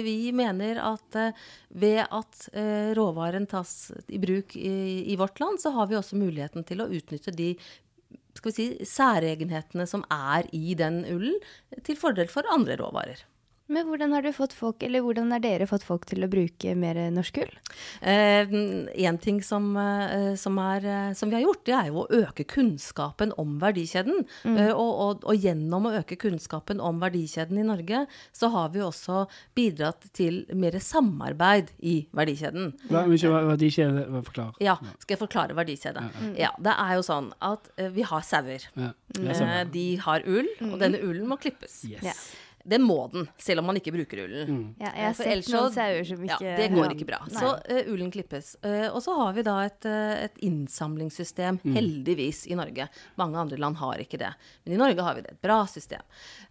vi 0.06 0.18
mener 0.36 0.82
at 0.84 1.18
eh, 1.18 1.48
ved 1.68 2.04
at 2.04 2.48
eh, 2.56 2.94
råvaren 2.98 3.48
tas 3.50 3.92
i 4.08 4.20
bruk 4.22 4.56
i, 4.56 5.04
i 5.12 5.18
vårt 5.20 5.40
land, 5.42 5.60
så 5.62 5.74
har 5.76 5.90
vi 5.90 5.98
også 5.98 6.18
muligheten 6.18 6.66
til 6.68 6.82
å 6.82 6.90
utnytte 6.90 7.34
de 7.34 7.54
skal 8.38 8.52
vi 8.52 8.54
si, 8.54 8.86
særegenhetene 8.86 9.86
som 9.90 10.04
er 10.14 10.46
i 10.54 10.76
den 10.78 11.02
ullen, 11.10 11.40
til 11.82 11.98
fordel 11.98 12.30
for 12.30 12.46
andre 12.54 12.78
råvarer. 12.78 13.24
Men 13.68 13.84
hvordan 13.88 14.14
har 14.16 14.24
du 14.24 14.30
fått 14.32 14.54
folk, 14.56 14.82
eller 14.86 15.02
hvordan 15.04 15.32
har 15.34 15.42
dere 15.44 15.66
fått 15.68 15.84
folk 15.84 16.06
til 16.08 16.24
å 16.24 16.28
bruke 16.32 16.72
mer 16.78 16.98
norsk 17.12 17.40
ull? 17.42 17.50
Eh, 18.00 18.54
en 19.04 19.18
ting 19.20 19.42
som, 19.44 19.66
eh, 19.76 20.32
som, 20.40 20.56
er, 20.62 20.86
eh, 20.88 21.12
som 21.18 21.28
vi 21.28 21.36
har 21.36 21.44
gjort, 21.44 21.64
det 21.68 21.74
er 21.76 21.90
jo 21.90 22.02
å 22.02 22.22
øke 22.22 22.46
kunnskapen 22.48 23.34
om 23.36 23.58
verdikjeden. 23.60 24.24
Eh, 24.48 24.72
og, 24.72 24.92
og, 25.04 25.28
og 25.28 25.36
gjennom 25.44 25.90
å 25.90 25.94
øke 26.00 26.16
kunnskapen 26.20 26.80
om 26.80 27.00
verdikjeden 27.02 27.60
i 27.60 27.66
Norge, 27.68 28.06
så 28.32 28.48
har 28.56 28.72
vi 28.72 28.80
også 28.84 29.26
bidratt 29.58 30.08
til 30.16 30.46
mer 30.56 30.80
samarbeid 30.80 31.74
i 31.84 31.98
verdikjeden. 32.16 32.72
Hva, 32.88 33.04
unnskyld, 33.04 33.34
hva, 33.36 33.44
hva 33.50 33.58
de 33.60 33.68
ikke 33.68 33.90
hva, 33.92 34.24
forklar. 34.30 34.56
Ja, 34.64 34.78
skal 34.96 35.16
jeg 35.18 35.22
forklare 35.26 35.58
verdikjede? 35.58 36.08
Ja, 36.40 36.54
det 36.56 36.72
er 36.72 36.96
jo 36.96 37.04
sånn 37.04 37.32
at 37.44 37.68
eh, 37.76 37.92
vi 37.92 38.08
har 38.08 38.24
sauer. 38.24 38.64
Ja. 38.74 38.94
Ja, 39.18 39.36
Eh, 39.38 39.64
de 39.72 39.96
har 40.02 40.24
ull, 40.28 40.48
og 40.68 40.76
denne 40.80 41.00
ullen 41.04 41.28
må 41.30 41.38
klippes. 41.40 41.80
Yes. 41.88 42.28
Det 42.64 42.80
må 42.82 42.96
den, 43.12 43.28
selv 43.38 43.60
om 43.62 43.66
man 43.70 43.76
ikke 43.80 43.92
bruker 43.94 44.24
ullen. 44.26 44.74
Ja, 44.80 44.90
jeg 44.90 44.98
Eh, 44.98 45.06
har 45.06 45.14
for 45.14 45.24
sett 45.24 45.48
noen 45.54 45.72
sauer 45.72 46.04
som 46.04 46.24
ikke 46.26 46.40
Ja, 46.44 46.56
det 46.58 46.66
går 46.74 46.84
Ja. 46.84 46.90
ikke 46.96 47.06
bra. 47.08 47.20
Nei. 47.30 47.40
Så 47.40 47.52
uh, 47.56 47.92
ullen 47.94 48.10
klippes. 48.12 48.56
Uh, 48.64 48.88
og 48.92 49.00
så 49.02 49.14
har 49.16 49.32
vi 49.38 49.42
da 49.46 49.54
et, 49.64 49.84
uh, 49.88 50.24
et 50.26 50.36
innsamlingssystem, 50.44 51.60
heldigvis, 51.64 52.46
i 52.50 52.54
Norge. 52.58 52.88
Mange 53.16 53.38
andre 53.40 53.56
land 53.60 53.76
har 53.80 53.96
ikke 54.02 54.18
det. 54.20 54.32
Men 54.64 54.74
i 54.74 54.80
Norge 54.82 55.02
har 55.06 55.14
vi 55.16 55.22
det. 55.24 55.32
Et 55.36 55.42
bra 55.42 55.62
system. 55.70 56.02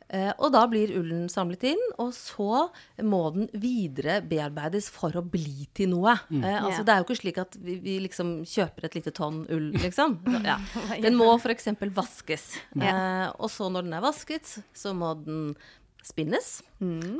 Eh, 0.09 0.31
og 0.39 0.53
da 0.53 0.61
blir 0.71 0.93
ullen 0.95 1.25
samlet 1.29 1.65
inn, 1.73 1.81
og 1.99 2.13
så 2.15 2.69
må 3.03 3.21
den 3.35 3.49
videre 3.59 4.21
bearbeides 4.23 4.87
for 4.89 5.11
å 5.19 5.21
bli 5.21 5.67
til 5.75 5.89
noe. 5.91 6.13
Eh, 6.31 6.61
altså. 6.63 6.85
Det 6.87 6.93
er 6.93 7.01
jo 7.01 7.07
ikke 7.09 7.19
slik 7.21 7.41
at 7.43 7.57
vi, 7.59 7.75
vi 7.83 7.97
liksom 8.05 8.37
kjøper 8.47 8.85
et 8.87 8.95
lite 8.95 9.11
tonn 9.11 9.41
ull, 9.51 9.71
liksom. 9.75 10.19
Så, 10.31 10.43
Ja. 10.47 10.57
Den 11.03 11.17
må 11.19 11.27
f.eks. 11.37 11.67
vaskes. 11.91 12.47
Eh, 12.79 13.27
og 13.35 13.51
så 13.51 13.67
når 13.69 13.83
den 13.89 13.97
er 13.99 14.05
vasket, 14.05 14.57
så 14.73 14.93
må 14.95 15.11
den 15.25 15.51
spinnes. 16.07 16.61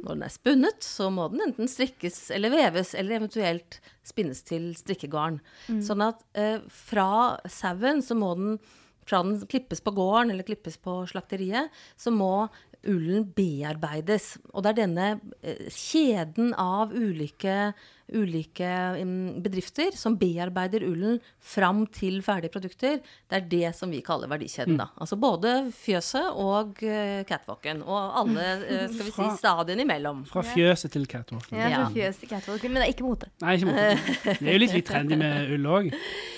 Når 0.05 0.15
den 0.15 0.25
er 0.25 0.33
spunnet, 0.33 0.85
så 0.85 1.09
må 1.13 1.27
den 1.33 1.43
enten 1.49 1.69
strikkes 1.71 2.29
eller 2.35 2.53
veves, 2.53 2.93
eller 2.97 3.19
eventuelt 3.19 3.79
spinnes 4.07 4.43
til 4.47 4.71
strikkegarn. 4.79 5.41
Sånn 5.83 6.03
at 6.05 6.23
eh, 6.39 6.59
fra 6.71 7.37
sauen 7.51 8.03
så 8.05 8.17
må 8.17 8.33
den 8.39 8.59
fra 9.07 9.21
den 9.23 9.39
klippes 9.47 9.79
på 9.83 9.93
gården 9.95 10.33
eller 10.33 10.47
klippes 10.47 10.75
på 10.83 10.99
slakteriet, 11.07 11.71
så 11.95 12.11
må 12.11 12.49
ullen 12.87 13.25
bearbeides. 13.35 14.37
Og 14.53 14.63
det 14.65 14.71
er 14.73 14.81
denne 14.85 15.07
eh, 15.43 15.67
kjeden 15.73 16.53
av 16.59 16.93
ulike, 16.95 17.73
ulike 18.15 18.67
mm, 19.03 19.41
bedrifter 19.43 19.91
som 19.99 20.15
bearbeider 20.19 20.85
ullen 20.87 21.17
fram 21.43 21.81
til 21.91 22.21
ferdige 22.23 22.53
produkter. 22.53 23.01
Det 23.27 23.39
er 23.41 23.47
det 23.51 23.71
som 23.75 23.91
vi 23.91 23.99
kaller 24.05 24.31
verdikjeden, 24.31 24.77
da. 24.79 24.87
Altså 24.95 25.17
både 25.19 25.55
fjøset 25.75 26.29
og 26.39 26.79
uh, 26.87 27.23
catwalken. 27.27 27.81
Og 27.83 28.19
alle, 28.23 28.45
eh, 28.63 28.85
skal 28.87 29.03
vi 29.03 29.11
si, 29.11 29.17
Fra- 29.17 29.35
stadiene 29.41 29.83
imellom. 29.83 30.23
Fra 30.31 30.45
fjøset 30.47 30.95
til 30.95 31.07
catwalken. 31.11 31.57
Ja, 31.59 31.67
Ja. 31.73 31.81
fra 31.85 31.91
fjøset 31.97 32.23
til 32.23 32.31
catwalken, 32.31 32.71
men 32.71 32.81
det 32.81 32.87
er 32.87 32.95
ikke 32.95 33.07
mote. 33.09 33.31
Nei, 33.43 33.57
ikke 33.59 33.71
mote. 33.73 34.15
Det 34.39 34.47
er 34.47 34.53
jo 34.55 34.63
litt, 34.63 34.77
litt 34.79 34.87
trendy 34.87 35.19
med 35.19 35.51
ull 35.57 35.67
òg. 35.77 35.91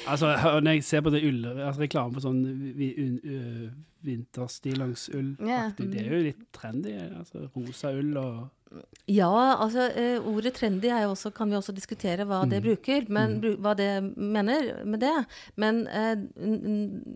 Altså, 0.10 0.34
når 0.64 0.80
jeg 0.80 0.84
ser 0.90 1.06
på 1.06 1.14
det 1.14 1.22
ull, 1.30 1.44
altså 1.54 1.84
reklame 1.86 2.16
på 2.18 2.24
sånn 2.26 2.42
vi, 4.02 4.16
un, 4.16 4.22
ø, 4.22 4.30
vinterstillongsull, 4.30 5.34
det 5.80 6.06
er 6.06 6.14
jo 6.14 6.24
litt 6.30 6.48
trendy. 6.56 6.96
Altså 7.10 7.50
rosa 7.56 7.92
ull 7.96 8.16
og 8.22 8.48
Ja, 9.10 9.32
altså 9.58 9.88
eh, 9.98 10.22
ordet 10.30 10.52
trendy 10.60 10.92
er 10.94 11.08
jo 11.08 11.16
også, 11.16 11.32
kan 11.34 11.50
vi 11.50 11.58
også 11.58 11.74
diskutere 11.74 12.28
hva 12.30 12.44
det 12.46 12.60
bruker, 12.62 13.08
men 13.10 13.40
mm. 13.40 13.56
hva 13.66 13.74
det 13.78 13.88
mener 14.14 14.70
med 14.86 15.02
det. 15.02 15.16
Men 15.58 15.82
eh, 15.88 16.22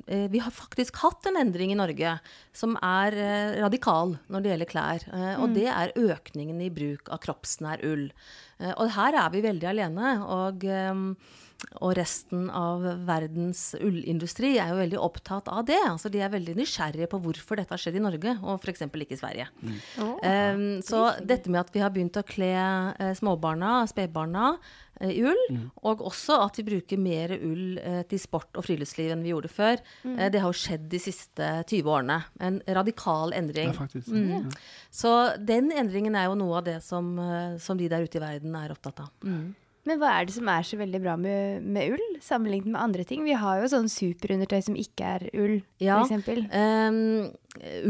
eh, 0.10 0.26
vi 0.34 0.42
har 0.42 0.56
faktisk 0.56 0.98
hatt 1.04 1.30
en 1.30 1.38
endring 1.44 1.76
i 1.76 1.78
Norge 1.78 2.16
som 2.58 2.74
er 2.82 3.14
eh, 3.14 3.60
radikal 3.62 4.18
når 4.34 4.42
det 4.42 4.54
gjelder 4.54 4.72
klær. 4.74 5.06
Eh, 5.14 5.36
og 5.38 5.54
det 5.54 5.70
er 5.70 5.94
økningen 5.94 6.64
i 6.66 6.74
bruk 6.74 7.14
av 7.14 7.22
kroppsnær 7.28 7.86
ull. 7.86 8.10
Eh, 8.58 8.74
og 8.74 8.90
her 8.98 9.22
er 9.22 9.32
vi 9.38 9.46
veldig 9.46 9.74
alene. 9.76 10.18
og... 10.26 10.70
og 11.82 11.96
resten 11.98 12.48
av 12.54 12.84
verdens 13.08 13.74
ullindustri 13.80 14.54
er 14.62 14.72
jo 14.72 14.80
veldig 14.80 15.00
opptatt 15.02 15.50
av 15.52 15.66
det. 15.68 15.80
Altså 15.88 16.12
De 16.14 16.22
er 16.24 16.32
veldig 16.34 16.56
nysgjerrige 16.60 17.10
på 17.12 17.20
hvorfor 17.24 17.60
dette 17.60 17.74
har 17.74 17.82
skjedd 17.82 17.98
i 18.00 18.04
Norge, 18.04 18.36
og 18.44 18.62
f.eks. 18.62 18.86
ikke 18.88 19.18
i 19.18 19.20
Sverige. 19.20 19.50
Um, 19.98 20.66
så 20.86 21.06
dette 21.24 21.52
med 21.52 21.64
at 21.64 21.74
vi 21.74 21.84
har 21.84 21.94
begynt 21.94 22.20
å 22.20 22.26
kle 22.28 22.54
uh, 22.54 23.12
småbarna, 23.18 23.76
spedbarna, 23.90 24.54
uh, 25.02 25.10
i 25.10 25.24
ull, 25.26 25.42
og 25.84 26.06
også 26.12 26.38
at 26.46 26.60
vi 26.62 26.68
bruker 26.68 27.02
mer 27.02 27.36
ull 27.40 27.80
uh, 27.82 28.04
til 28.10 28.22
sport 28.22 28.60
og 28.60 28.68
friluftsliv 28.68 29.16
enn 29.16 29.26
vi 29.26 29.34
gjorde 29.34 29.52
før, 29.52 29.82
eh, 30.08 30.30
det 30.32 30.44
har 30.44 30.52
jo 30.52 30.62
skjedd 30.62 30.86
de 30.92 31.02
siste 31.02 31.50
20 31.70 31.90
årene. 31.90 32.20
En 32.44 32.62
radikal 32.78 33.34
endring. 33.36 33.74
Ja, 33.74 33.80
faktisk. 33.82 34.14
Mm. 34.14 34.54
Så 34.94 35.12
den 35.42 35.74
endringen 35.74 36.16
er 36.20 36.30
jo 36.30 36.38
noe 36.40 36.62
av 36.62 36.68
det 36.70 36.80
som, 36.86 37.16
som 37.62 37.80
de 37.80 37.90
der 37.92 38.06
ute 38.06 38.20
i 38.20 38.24
verden 38.24 38.56
er 38.60 38.74
opptatt 38.76 39.04
av. 39.06 39.12
Men 39.84 40.00
hva 40.00 40.14
er 40.16 40.28
det 40.30 40.34
som 40.38 40.48
er 40.48 40.64
så 40.64 40.78
veldig 40.80 41.00
bra 41.04 41.14
med, 41.20 41.64
med 41.68 41.92
ull, 41.98 42.04
sammenlignet 42.24 42.72
med 42.72 42.80
andre 42.80 43.04
ting? 43.08 43.26
Vi 43.28 43.36
har 43.36 43.60
jo 43.60 43.68
sånn 43.68 43.90
superundertøy 43.92 44.62
som 44.64 44.78
ikke 44.80 45.10
er 45.18 45.26
ull, 45.36 45.58
Ja. 45.84 45.98
eksempel. 46.06 46.46
Um, 46.56 47.34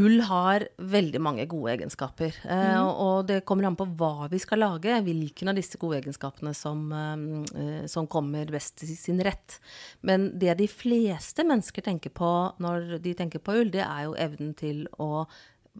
ull 0.02 0.24
har 0.26 0.66
veldig 0.82 1.22
mange 1.22 1.46
gode 1.52 1.76
egenskaper. 1.76 2.34
Mm. 2.50 2.82
og, 2.82 2.90
og 3.06 3.28
det 3.30 3.38
kommer 3.46 3.70
an 3.70 3.78
på 3.78 3.86
hva 4.00 4.28
vi 4.32 4.42
skal 4.42 4.64
lage, 4.66 4.98
hvilken 5.06 5.54
av 5.54 5.60
disse 5.60 5.78
gode 5.78 6.02
egenskapene 6.02 6.56
som, 6.58 6.82
eh, 6.92 7.86
som 7.92 8.10
kommer 8.10 8.50
best 8.50 8.80
til 8.82 8.98
sin 8.98 9.22
rett. 9.24 9.60
Men 10.02 10.32
det 10.42 10.58
de 10.60 10.68
fleste 10.72 11.46
mennesker 11.46 11.86
tenker 11.86 12.10
på 12.10 12.34
når 12.64 12.98
de 13.06 13.14
tenker 13.22 13.40
på 13.44 13.54
ull, 13.62 13.70
det 13.74 13.86
er 13.86 14.08
jo 14.10 14.18
evnen 14.18 14.58
til 14.58 14.88
å 14.98 15.28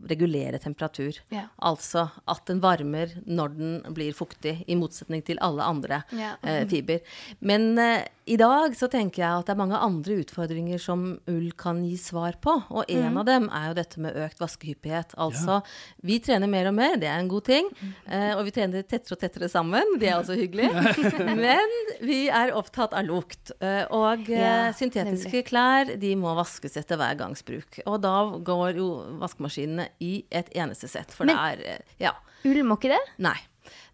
regulere 0.10 0.58
temperatur. 0.60 1.20
Ja. 1.30 1.46
Altså 1.62 2.08
at 2.28 2.46
den 2.50 2.60
varmer 2.64 3.12
når 3.30 3.54
den 3.58 3.94
blir 3.94 4.14
fuktig, 4.18 4.64
i 4.68 4.76
motsetning 4.80 5.22
til 5.26 5.38
alle 5.44 5.64
andre 5.64 6.04
Ja. 6.12 6.34
eh, 6.44 6.66
fiber. 6.68 7.00
Men 7.42 7.78
eh, 7.78 8.06
i 8.26 8.38
dag 8.40 8.74
så 8.76 8.88
tenker 8.90 9.22
jeg 9.22 9.40
at 9.40 9.46
det 9.46 9.52
er 9.54 9.60
mange 9.60 9.78
andre 9.78 10.16
utfordringer 10.24 10.80
som 10.80 11.20
ull 11.28 11.52
kan 11.60 11.84
gi 11.86 11.98
svar 12.00 12.38
på. 12.42 12.56
Og 12.72 12.86
en 12.90 13.18
av 13.20 13.26
dem 13.28 13.50
er 13.52 13.68
jo 13.70 13.74
dette 13.78 14.00
med 14.00 14.16
økt 14.16 14.40
vaskehyppighet. 14.40 15.14
Altså 15.20 15.60
vi 16.02 16.18
trener 16.24 16.48
mer 16.50 16.70
og 16.72 16.74
mer, 16.78 16.96
det 16.98 17.10
er 17.12 17.20
en 17.20 17.28
god 17.32 17.44
ting. 17.52 17.70
Eh, 18.08 18.32
og 18.38 18.46
vi 18.48 18.52
trener 18.56 18.82
tettere 18.88 19.18
og 19.18 19.22
tettere 19.22 19.50
sammen, 19.52 19.98
det 20.00 20.10
er 20.10 20.18
også 20.22 20.38
hyggelig. 20.40 20.72
Men 21.44 21.76
vi 22.02 22.30
er 22.34 22.54
opptatt 22.58 22.94
av 22.98 23.06
lukt. 23.06 23.52
Eh, 23.60 23.84
og 23.94 24.26
eh, 24.32 24.40
Ja, 24.42 24.72
syntetiske 24.74 25.44
klær 25.48 25.94
de 26.00 26.16
må 26.20 26.34
vaskes 26.40 26.78
etter 26.80 26.98
hver 26.98 27.18
gangs 27.20 27.44
bruk. 27.46 27.82
Og 27.86 28.00
da 28.04 28.16
går 28.40 28.80
jo 28.80 28.90
vaskemaskinene 29.22 29.83
i 30.04 30.14
et 30.32 30.50
eneste 30.56 30.90
sett. 30.92 31.14
For 31.14 31.26
Men- 31.26 31.36
det 31.36 31.66
er 31.66 31.76
eh, 31.76 32.06
Ja. 32.08 32.16
Ull 32.46 32.64
må 32.68 32.78
ikke 32.78 32.92
det? 32.92 33.04
Nei. 33.24 33.38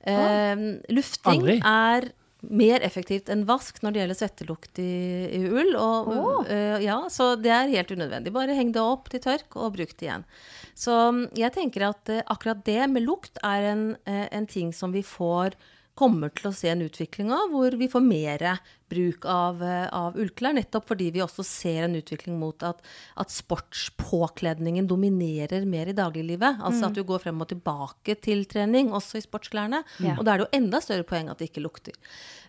Eh, 0.02 0.56
lufting 0.90 1.44
Aldri? 1.44 1.60
er 1.62 2.12
mer 2.42 2.80
effektivt 2.86 3.30
enn 3.30 3.44
vask 3.48 3.82
når 3.84 3.92
det 3.92 4.00
gjelder 4.02 4.18
svettelukt 4.18 4.80
i, 4.80 4.94
i 5.36 5.42
ull. 5.50 5.74
Og, 5.76 6.12
oh. 6.14 6.38
uh, 6.48 6.78
ja, 6.82 7.02
så 7.12 7.34
det 7.40 7.52
er 7.52 7.74
helt 7.74 7.92
unødvendig. 7.92 8.34
Bare 8.36 8.56
heng 8.56 8.72
det 8.76 8.84
opp 8.84 9.10
til 9.12 9.24
tørk 9.24 9.58
og 9.60 9.74
bruk 9.76 9.92
det 10.00 10.08
igjen. 10.08 10.24
Så 10.72 10.96
mm, 11.12 11.26
jeg 11.40 11.56
tenker 11.58 11.90
at 11.90 12.14
uh, 12.14 12.22
akkurat 12.32 12.64
det 12.68 12.88
med 12.94 13.04
lukt 13.08 13.42
er 13.44 13.74
en, 13.74 13.84
en 14.08 14.48
ting 14.50 14.72
som 14.76 14.96
vi 14.96 15.04
får 15.04 15.58
kommer 16.00 16.32
til 16.32 16.48
å 16.50 16.56
se 16.56 16.72
en 16.72 16.86
utvikling 16.86 17.34
av, 17.36 17.50
hvor 17.52 17.76
vi 17.76 17.90
får 17.92 18.04
mer 18.06 18.46
bruk 18.90 19.26
av, 19.30 19.62
eh, 19.64 19.88
av 19.96 20.18
ullklær. 20.20 20.56
Nettopp 20.58 20.88
fordi 20.92 21.12
vi 21.16 21.24
også 21.24 21.46
ser 21.46 21.86
en 21.86 21.96
utvikling 22.00 22.40
mot 22.42 22.64
at, 22.64 22.82
at 23.18 23.32
sportspåkledningen 23.34 24.88
dominerer 24.90 25.66
mer 25.70 25.92
i 25.92 25.96
dagliglivet. 25.98 26.60
Altså 26.66 26.90
at 26.90 26.98
du 26.98 27.04
går 27.08 27.24
frem 27.24 27.42
og 27.42 27.50
tilbake 27.52 28.18
til 28.22 28.46
trening, 28.50 28.92
også 28.96 29.20
i 29.20 29.26
sportsklærne. 29.26 29.84
Ja. 30.04 30.18
Og 30.18 30.26
da 30.26 30.34
er 30.34 30.42
det 30.42 30.48
jo 30.48 30.58
enda 30.60 30.82
større 30.84 31.08
poeng 31.08 31.30
at 31.32 31.40
det 31.40 31.52
ikke 31.52 31.64
lukter. 31.64 31.96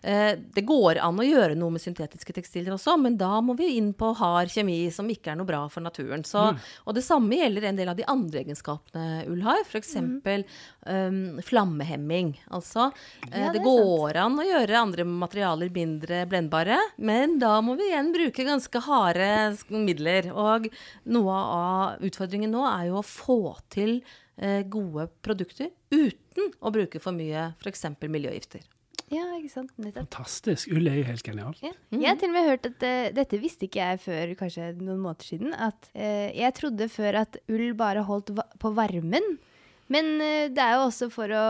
Eh, 0.03 0.33
det 0.35 0.65
går 0.65 0.99
an 1.03 1.21
å 1.21 1.27
gjøre 1.27 1.55
noe 1.57 1.75
med 1.75 1.83
syntetiske 1.83 2.33
tekstiler 2.33 2.73
også, 2.75 2.97
men 2.99 3.17
da 3.21 3.35
må 3.45 3.55
vi 3.57 3.75
inn 3.77 3.91
på 3.93 4.11
hard 4.17 4.49
kjemi 4.53 4.79
som 4.93 5.09
ikke 5.11 5.33
er 5.33 5.39
noe 5.39 5.49
bra 5.49 5.63
for 5.69 5.83
naturen. 5.85 6.25
Så, 6.27 6.51
Og 6.85 6.95
det 6.97 7.03
samme 7.05 7.37
gjelder 7.37 7.69
en 7.69 7.77
del 7.79 7.89
av 7.91 7.97
de 7.99 8.07
andre 8.09 8.41
egenskapene 8.43 9.25
ull 9.29 9.41
har, 9.45 9.61
f.eks. 9.67 9.95
Um, 10.81 11.37
flammehemming. 11.45 12.33
Altså, 12.49 12.91
eh, 13.31 13.39
Ja, 13.41 13.51
det 13.51 13.61
det 13.61 13.65
går 13.65 13.81
går 14.11 14.17
an 14.17 14.39
å 14.39 14.45
gjøre 14.45 14.79
andre 14.79 15.05
materialer 15.05 15.69
mindre 15.73 16.23
blendbare, 16.31 16.79
men 16.97 17.37
da 17.41 17.57
må 17.63 17.75
vi 17.79 17.91
igjen 17.91 18.11
bruke 18.15 18.47
ganske 18.47 18.83
harde 18.87 19.29
midler. 19.69 20.31
Og 20.31 20.67
noe 21.11 21.37
av 21.37 22.03
utfordringen 22.07 22.53
nå 22.55 22.65
er 22.69 22.89
jo 22.89 22.99
å 23.01 23.05
få 23.05 23.39
til 23.73 23.99
eh, 24.39 24.61
gode 24.63 25.09
produkter 25.25 25.71
uten 25.91 26.53
å 26.59 26.73
bruke 26.73 27.01
for 27.03 27.15
mye 27.15 27.51
f.eks. 27.59 27.89
miljøgifter. 28.07 28.63
Ja, 29.11 29.25
ikke 29.35 29.51
sant. 29.51 29.71
Nettopp. 29.75 30.05
Fantastisk. 30.05 30.71
Ull 30.71 30.87
er 30.87 31.01
jo 31.01 31.07
helt 31.09 31.25
genialt. 31.27 31.59
Ja. 31.65 31.73
Jeg 31.91 32.07
har 32.07 32.19
til 32.19 32.31
og 32.31 32.35
med 32.37 32.47
hørt 32.47 32.67
at 32.69 32.85
uh, 32.87 33.09
dette 33.11 33.39
visste 33.41 33.67
ikke 33.67 33.83
jeg 33.83 33.99
før 34.05 34.31
kanskje 34.39 34.69
noen 34.79 35.01
måneder 35.03 35.27
siden. 35.27 35.51
At 35.51 35.89
uh, 35.91 36.29
jeg 36.31 36.55
trodde 36.55 36.87
før 36.91 37.19
at 37.25 37.35
ull 37.51 37.73
bare 37.75 38.05
holdt 38.07 38.31
va 38.37 38.47
på 38.61 38.71
varmen. 38.77 39.27
Men 39.91 40.21
eh, 40.23 40.47
det 40.53 40.61
er 40.63 40.77
jo 40.77 40.85
også 40.87 41.09
for 41.11 41.31
å 41.35 41.45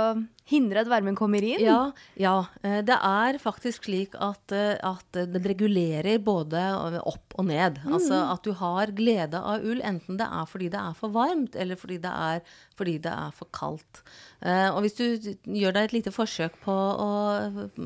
hindre 0.52 0.82
at 0.82 0.90
varmen 0.90 1.16
kommer 1.16 1.44
inn. 1.46 1.62
Ja, 1.64 1.92
ja. 2.20 2.34
eh, 2.66 2.80
Det 2.88 2.96
er 2.98 3.38
faktisk 3.42 3.86
slik 3.86 4.18
at, 4.18 4.52
eh, 4.56 4.80
at 4.82 5.20
den 5.36 5.46
regulerer 5.46 6.18
både 6.26 6.64
opp 7.06 7.38
og 7.38 7.48
ned. 7.52 7.78
Altså 7.86 8.18
at 8.34 8.42
du 8.48 8.52
har 8.58 8.92
glede 8.98 9.38
av 9.40 9.62
ull, 9.64 9.84
enten 9.86 10.18
det 10.20 10.26
er 10.26 10.50
fordi 10.50 10.72
det 10.74 10.82
er 10.82 10.98
for 10.98 11.14
varmt, 11.14 11.56
eller 11.56 11.80
fordi 11.80 12.00
det 12.02 12.12
er, 12.32 12.42
fordi 12.80 12.98
det 13.06 13.14
er 13.14 13.32
for 13.38 13.52
kaldt. 13.54 14.02
Og 14.42 14.82
hvis 14.82 14.98
du 14.98 15.06
gjør 15.54 15.76
deg 15.78 15.84
et 15.86 15.94
lite 16.00 16.12
forsøk 16.16 16.56
på 16.64 16.74
å, 16.74 17.10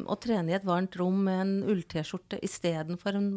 å 0.07 0.15
trene 0.23 0.53
i 0.53 0.55
et 0.55 0.65
varmt 0.67 0.95
rom 1.01 1.25
med 1.27 1.41
en 1.43 1.55
ull-T-skjorte 1.73 2.39
istedenfor 2.47 3.19
en 3.19 3.29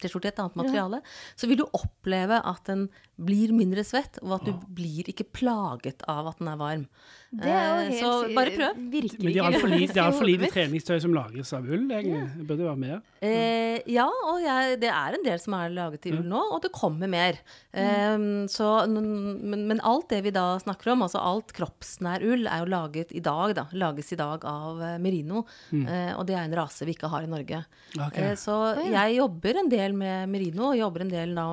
T-skjorte 0.00 0.30
i 0.30 0.32
et 0.32 0.38
annet 0.40 0.54
materiale, 0.56 1.02
så 1.36 1.48
vil 1.50 1.58
du 1.60 1.66
oppleve 1.76 2.38
at 2.40 2.62
den 2.70 2.86
blir 3.24 3.54
mindre 3.56 3.84
svett, 3.86 4.18
og 4.24 4.38
at 4.40 4.48
du 4.48 4.52
blir 4.74 5.08
ikke 5.12 5.28
plaget 5.28 6.04
av 6.10 6.32
at 6.32 6.40
den 6.40 6.50
er 6.52 6.60
varm. 6.60 6.86
Det 7.30 7.46
er 7.46 7.68
jo 7.68 7.76
Eh, 7.80 7.88
helt 7.90 8.00
Så 8.00 8.34
bare 8.34 8.50
prøv. 8.50 8.78
Virkelig. 8.90 9.22
Men 9.22 9.32
det 9.32 9.38
er 9.40 9.46
altfor 9.46 9.70
lite, 9.70 10.06
for 10.16 10.26
lite 10.26 10.48
treningstøy 10.50 11.00
som 11.00 11.14
lages 11.14 11.52
av 11.54 11.68
ull, 11.68 11.86
egentlig. 11.86 12.24
Det 12.40 12.46
burde 12.48 12.66
være 12.66 12.80
mer. 12.80 13.02
Eh, 13.22 13.78
ja, 13.86 14.08
og 14.08 14.40
jeg, 14.42 14.80
det 14.82 14.90
er 14.90 15.14
en 15.14 15.24
del 15.24 15.38
som 15.38 15.54
er 15.54 15.70
laget 15.70 16.06
i 16.10 16.14
ull 16.16 16.26
nå, 16.26 16.40
og 16.56 16.62
det 16.64 16.72
kommer 16.74 17.06
mer. 17.10 17.38
Eh, 17.70 18.16
så, 18.50 18.70
men, 18.90 19.66
men 19.70 19.80
alt 19.86 20.08
det 20.10 20.24
vi 20.26 20.34
da 20.34 20.58
snakker 20.58 20.92
om, 20.96 21.06
altså 21.06 21.22
alt 21.22 21.54
kroppsnær 21.54 22.24
ull, 22.26 22.48
er 22.50 22.64
jo 22.64 22.72
laget 22.72 23.14
i 23.14 23.22
dag, 23.22 23.54
da. 23.54 23.68
Lages 23.78 24.10
i 24.12 24.18
dag 24.18 24.44
av 24.48 24.82
merino, 24.98 25.10
merino. 25.10 25.44
Eh, 25.70 26.12
og 26.16 26.26
det 26.28 26.36
er 26.36 26.46
en 26.46 26.56
rase 26.58 26.86
vi 26.86 26.94
ikke 26.96 27.10
har 27.12 27.24
i 27.24 27.30
Norge. 27.30 27.62
Okay. 27.96 28.30
Eh, 28.30 28.36
så 28.38 28.56
jeg 28.90 29.16
jobber 29.18 29.60
en 29.60 29.70
del 29.70 29.96
med 29.96 30.30
merino, 30.30 30.70
og 30.70 30.78
jobber 30.78 31.06
en 31.06 31.12
del 31.12 31.34
nå, 31.36 31.46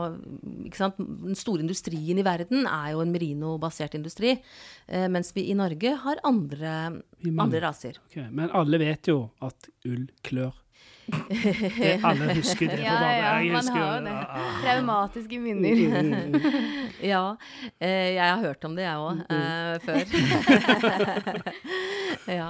ikke 0.68 0.82
sant? 0.82 0.98
Den 0.98 1.38
store 1.38 1.57
industrien 1.64 2.20
i 2.20 2.26
verden 2.26 2.68
er 2.68 2.94
jo 2.94 3.02
en 3.04 3.12
merino-basert 3.14 3.98
industri. 3.98 4.36
Eh, 4.88 5.08
mens 5.12 5.34
vi 5.36 5.48
i 5.52 5.58
Norge 5.58 5.96
har 6.04 6.22
andre, 6.28 6.78
andre 7.28 7.64
raser. 7.64 8.00
Okay, 8.10 8.30
Men 8.32 8.54
alle 8.56 8.80
vet 8.82 9.12
jo 9.12 9.28
at 9.42 9.70
ull 9.88 10.08
klør. 10.24 10.56
Det, 11.08 11.94
alle 12.04 12.34
husker 12.36 12.68
det. 12.72 12.82
Ja, 12.84 12.96
ja, 13.16 13.32
man 13.54 13.62
husker- 13.62 13.80
har 13.80 14.00
jo 14.00 14.06
det. 14.06 14.16
ah. 14.28 14.58
Traumatiske 14.64 15.40
minner. 15.40 15.76
Ja, 17.08 17.38
eh, 17.80 18.16
jeg 18.18 18.26
har 18.26 18.40
hørt 18.42 18.64
om 18.66 18.74
det 18.76 18.84
jeg 18.88 18.98
òg, 18.98 19.20
uh, 19.30 19.78
før. 19.86 20.02
ja. 22.40 22.48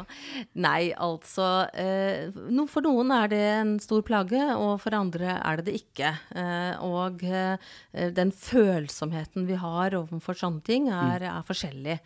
Nei, 0.58 0.92
altså 0.96 1.48
eh, 1.76 2.32
For 2.72 2.86
noen 2.86 3.12
er 3.12 3.28
det 3.32 3.42
en 3.58 3.74
stor 3.84 4.02
plage, 4.08 4.40
og 4.56 4.78
for 4.84 4.96
andre 4.98 5.36
er 5.38 5.60
det 5.60 5.68
det 5.68 5.76
ikke. 5.82 6.14
Eh, 6.38 6.80
og 6.86 7.24
eh, 7.28 7.58
den 8.16 8.32
følsomheten 8.32 9.48
vi 9.50 9.60
har 9.60 9.98
overfor 10.00 10.38
sånne 10.40 10.64
ting, 10.68 10.88
er, 10.94 11.28
er 11.28 11.46
forskjellig. 11.48 11.98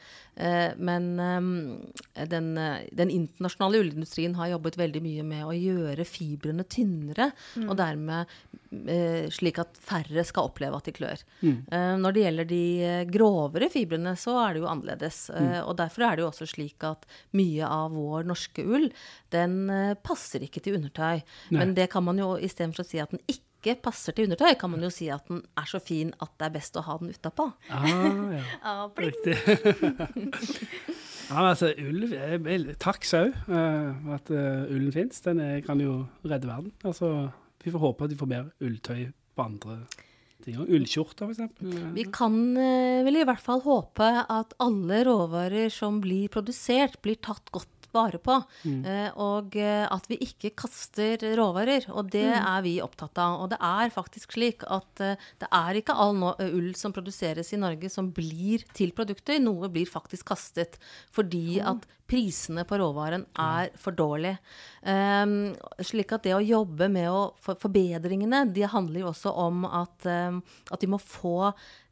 Eh, 0.41 0.71
men 0.81 1.11
eh, 1.21 2.25
den, 2.31 2.51
eh, 2.57 2.87
den 2.97 3.13
internasjonale 3.13 3.83
ullindustrien 3.83 4.35
har 4.39 4.53
jobbet 4.55 4.79
veldig 4.81 5.03
mye 5.05 5.27
med 5.27 5.45
å 5.45 5.53
gjøre 5.55 6.05
fibrene 6.41 6.65
tynnere, 6.65 7.27
og 7.67 7.75
dermed 7.77 8.31
eh, 8.89 9.27
slik 9.33 9.59
at 9.61 9.77
færre 9.81 10.23
skal 10.27 10.49
oppleve 10.49 10.79
at 10.79 10.87
de 10.89 10.93
klør. 10.95 11.21
Eh, 11.45 11.93
når 12.01 12.15
det 12.15 12.23
gjelder 12.25 12.49
de 12.49 12.63
eh, 12.87 13.03
grovere 13.11 13.69
fibrene, 13.73 14.15
så 14.19 14.35
er 14.45 14.57
det 14.57 14.63
jo 14.63 14.71
annerledes. 14.71 15.21
Eh, 15.37 15.59
og 15.61 15.77
derfor 15.81 16.07
er 16.07 16.17
det 16.17 16.25
jo 16.25 16.31
også 16.31 16.49
slik 16.49 16.87
at 16.87 17.05
mye 17.37 17.67
av 17.67 17.93
vår 17.95 18.27
norske 18.29 18.65
ull, 18.65 18.89
den 19.33 19.61
eh, 19.69 19.93
passer 20.01 20.47
ikke 20.47 20.63
til 20.65 20.79
undertøy. 20.79 21.21
Men 21.53 21.75
det 21.77 21.91
kan 21.93 22.05
man 22.07 22.21
jo 22.21 22.33
istedenfor 22.41 22.85
å 22.85 22.89
si 22.89 23.01
at 23.03 23.13
den 23.13 23.23
ikke 23.29 23.77
passer 23.83 24.15
til 24.17 24.25
undertøy, 24.25 24.55
kan 24.57 24.71
man 24.73 24.81
jo 24.81 24.89
si 24.93 25.11
at 25.13 25.27
den 25.29 25.43
er 25.59 25.67
så 25.69 25.79
fin 25.83 26.15
at 26.23 26.33
det 26.41 26.49
er 26.49 26.57
best 26.57 26.79
å 26.79 26.85
ha 26.87 26.97
den 26.97 27.13
utapå. 27.13 27.51
Ah, 27.69 27.85
ja. 27.85 28.43
Ah. 28.61 28.89
ja, 31.31 31.39
men 31.39 31.49
altså, 31.53 31.71
ull 31.79 32.11
er 32.11 32.73
Takk 32.81 33.05
sau 33.07 33.29
uh, 33.31 34.13
at 34.15 34.31
uh, 34.33 34.67
ullen 34.67 34.91
fins. 34.91 35.23
Den 35.23 35.39
er, 35.43 35.59
kan 35.63 35.79
jo 35.79 36.03
redde 36.27 36.49
verden. 36.49 36.73
Altså, 36.83 37.29
vi 37.63 37.71
får 37.71 37.83
håpe 37.85 38.07
at 38.07 38.13
vi 38.13 38.19
får 38.19 38.31
mer 38.31 38.49
ulltøy 38.59 39.05
på 39.37 39.45
andre 39.45 39.77
ting. 40.43 40.57
Ullskjorter, 40.59 41.29
for 41.29 41.35
eksempel. 41.35 41.75
Vi 41.95 42.05
kan 42.11 42.35
uh, 42.57 43.03
vel 43.07 43.21
i 43.21 43.27
hvert 43.27 43.43
fall 43.43 43.63
håpe 43.63 44.09
at 44.25 44.55
alle 44.63 45.03
råvarer 45.07 45.71
som 45.71 46.01
blir 46.03 46.27
produsert, 46.33 46.99
blir 47.05 47.21
tatt 47.23 47.53
godt 47.55 47.80
vare 47.95 48.19
på. 48.21 48.37
Eh, 48.65 49.09
og 49.21 49.55
eh, 49.59 49.85
at 49.85 50.07
vi 50.11 50.19
ikke 50.25 50.53
kaster 50.63 51.21
råvarer. 51.37 51.89
Og 51.93 52.11
det 52.13 52.27
er 52.37 52.65
vi 52.65 52.77
opptatt 52.83 53.21
av. 53.21 53.39
Og 53.43 53.51
det 53.53 53.59
er 53.61 53.93
faktisk 53.93 54.37
slik 54.37 54.65
at 54.67 55.03
eh, 55.03 55.29
det 55.41 55.49
er 55.61 55.81
ikke 55.81 55.97
all 55.97 56.23
ull 56.31 56.71
som 56.79 56.95
produseres 56.95 57.53
i 57.55 57.61
Norge 57.61 57.91
som 57.91 58.11
blir 58.15 58.65
til 58.77 58.93
produkter. 58.97 59.41
Noe 59.43 59.71
blir 59.71 59.89
faktisk 59.89 60.31
kastet 60.31 60.79
fordi 61.11 61.59
at 61.63 61.87
prisene 62.11 62.65
på 62.67 62.77
råvaren 62.81 63.23
er 63.39 63.71
for 63.79 63.95
dårlige. 63.95 64.39
Um, 64.83 65.53
slik 65.85 66.11
at 66.15 66.25
det 66.25 66.33
å 66.35 66.43
jobbe 66.43 66.89
med 66.91 67.07
å 67.07 67.21
for 67.39 67.59
forbedringene, 67.61 68.43
de 68.51 68.67
handler 68.67 69.05
jo 69.05 69.11
også 69.13 69.31
om 69.45 69.63
at, 69.67 70.07
um, 70.09 70.41
at 70.73 70.83
vi 70.83 70.91
må 70.91 70.99
få 70.99 71.51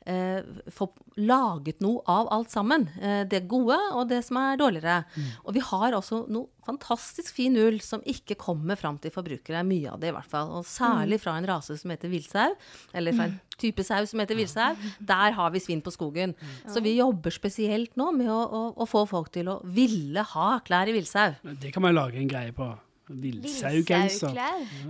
eh, 0.09 0.69
få 0.73 0.89
laget 1.19 1.81
noe 1.83 2.01
av 2.09 2.29
alt 2.33 2.51
sammen. 2.53 2.87
Eh, 2.99 3.21
det 3.29 3.43
gode 3.51 3.77
og 3.93 4.07
det 4.09 4.21
som 4.25 4.39
er 4.41 4.59
dårligere. 4.59 5.03
Og 5.45 5.53
vi 5.55 5.63
har 5.63 5.95
også 5.97 6.23
noe 6.31 6.49
fantastisk 6.65 7.33
fin 7.37 7.55
ull 7.57 7.79
som 7.81 8.03
ikke 8.05 8.37
kommer 8.39 8.77
fram 8.79 8.99
til 9.01 9.13
forbrukere. 9.13 9.63
Mye 9.65 9.93
av 9.93 10.01
det 10.01 10.11
i 10.11 10.15
hvert 10.15 10.29
fall. 10.29 10.51
Og 10.59 10.67
særlig 10.69 11.21
fra 11.23 11.37
en 11.39 11.47
rase 11.49 11.77
som 11.79 11.93
heter 11.93 12.11
villsau, 12.11 12.57
eller 12.93 13.15
fra 13.17 13.29
en 13.29 13.39
type 13.59 13.83
sau 13.83 14.03
som 14.09 14.21
heter 14.23 14.37
villsau. 14.39 14.75
Der 14.99 15.37
har 15.37 15.55
vi 15.55 15.63
svinn 15.63 15.83
på 15.85 15.93
skogen. 15.95 16.35
Så 16.69 16.83
vi 16.85 16.97
jobber 16.97 17.33
spesielt 17.35 17.97
nå 17.99 18.11
med 18.15 18.29
å, 18.31 18.41
å, 18.43 18.61
å 18.75 18.89
få 18.89 19.05
folk 19.09 19.33
til 19.35 19.49
å 19.51 19.59
ville 19.65 20.25
ha 20.35 20.51
klær 20.65 20.91
i 20.91 20.95
villsau. 20.95 21.33
Det 21.61 21.73
kan 21.75 21.85
man 21.85 21.97
lage 21.97 22.21
en 22.21 22.29
greie 22.29 22.55
på. 22.55 22.69
Villsaugenser. 23.09 24.37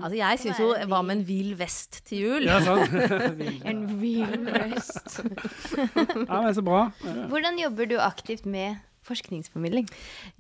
Altså 0.01 0.15
jeg 0.17 0.41
syns 0.43 0.60
jo 0.60 0.73
Hva 0.91 0.99
med 1.05 1.19
en 1.19 1.23
vill 1.27 1.53
vest 1.60 2.01
til 2.10 2.25
jul? 2.25 2.49
Ja, 2.49 2.60
sånn. 2.65 2.84
En 3.69 3.86
vill 4.01 4.36
vest. 4.49 5.21
ja, 5.23 6.41
men 6.43 6.53
så 6.55 6.63
bra. 6.65 6.84
Hvordan 7.32 7.60
jobber 7.62 7.89
du 7.89 7.97
aktivt 8.03 8.47
med 8.49 8.79
forskningsformidling? 9.08 9.88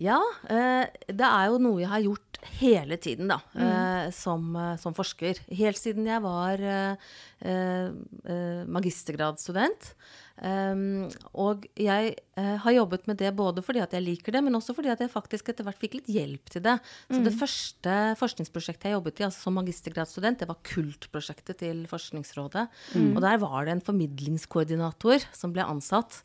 Ja, 0.01 0.19
eh, 0.51 0.85
det 1.07 1.25
er 1.25 1.49
jo 1.49 1.59
noe 1.63 1.81
jeg 1.81 1.91
har 1.91 2.03
gjort 2.05 2.39
hele 2.59 2.99
tiden, 3.01 3.31
da, 3.31 3.39
mm. 3.53 4.11
som, 4.15 4.49
eh, 4.55 4.75
som 4.81 4.95
forsker. 4.97 5.41
Helt 5.59 5.79
siden 5.79 6.07
jeg 6.07 6.23
var 6.23 6.61
eh, 6.61 7.11
eh, 7.41 7.89
eh, 8.25 8.63
magistergradsstudent. 8.67 9.93
Um, 10.39 11.09
og 11.35 11.65
jeg 11.75 12.13
uh, 12.39 12.55
har 12.63 12.75
jobbet 12.75 13.09
med 13.09 13.17
det 13.19 13.31
både 13.35 13.59
fordi 13.65 13.81
at 13.83 13.91
jeg 13.95 14.05
liker 14.05 14.35
det, 14.35 14.41
men 14.45 14.55
også 14.55 14.71
fordi 14.77 14.91
at 14.93 15.01
jeg 15.03 15.11
faktisk 15.11 15.51
etter 15.51 15.67
hvert 15.67 15.81
fikk 15.81 15.97
litt 15.97 16.11
hjelp 16.11 16.53
til 16.53 16.63
det. 16.63 16.77
Så 17.09 17.19
det 17.25 17.35
første 17.35 17.95
forskningsprosjektet 18.19 18.87
jeg 18.87 18.95
jobbet 18.95 19.19
i 19.19 19.27
altså 19.27 19.43
som 19.43 19.57
magistergradsstudent, 19.59 20.39
det 20.39 20.49
var 20.49 20.61
KULT-prosjektet 20.69 21.59
til 21.59 21.83
Forskningsrådet. 21.91 22.65
Og 23.01 23.19
der 23.25 23.41
var 23.41 23.67
det 23.67 23.75
en 23.75 23.83
formidlingskoordinator 23.83 25.27
som 25.35 25.53
ble 25.55 25.65
ansatt. 25.67 26.21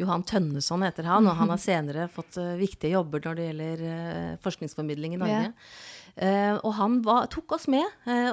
Johan 0.00 0.24
Tønneson 0.24 0.86
heter 0.86 1.08
han, 1.10 1.28
og 1.28 1.36
han 1.38 1.52
har 1.52 1.62
senere 1.68 2.08
fått 2.12 2.40
uh, 2.40 2.56
viktige 2.58 2.94
jobber 2.96 3.24
når 3.24 3.38
det 3.38 3.48
gjelder 3.50 3.84
uh, 3.84 4.34
forskningsformidling 4.44 5.18
i 5.18 5.22
Norge. 5.22 5.52
Eh, 6.18 6.56
og 6.66 6.72
han 6.74 6.96
var, 7.06 7.28
tok 7.30 7.52
oss 7.54 7.68
med, 7.70 7.84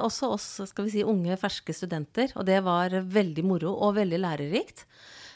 også 0.01 0.31
oss 0.33 0.47
skal 0.71 0.87
vi 0.87 0.95
si, 0.95 1.03
unge, 1.05 1.35
ferske 1.37 1.75
studenter. 1.75 2.31
Og 2.33 2.47
det 2.47 2.57
var 2.65 2.95
veldig 3.13 3.45
moro 3.45 3.75
og 3.75 3.99
veldig 3.99 4.21
lærerikt. 4.23 4.85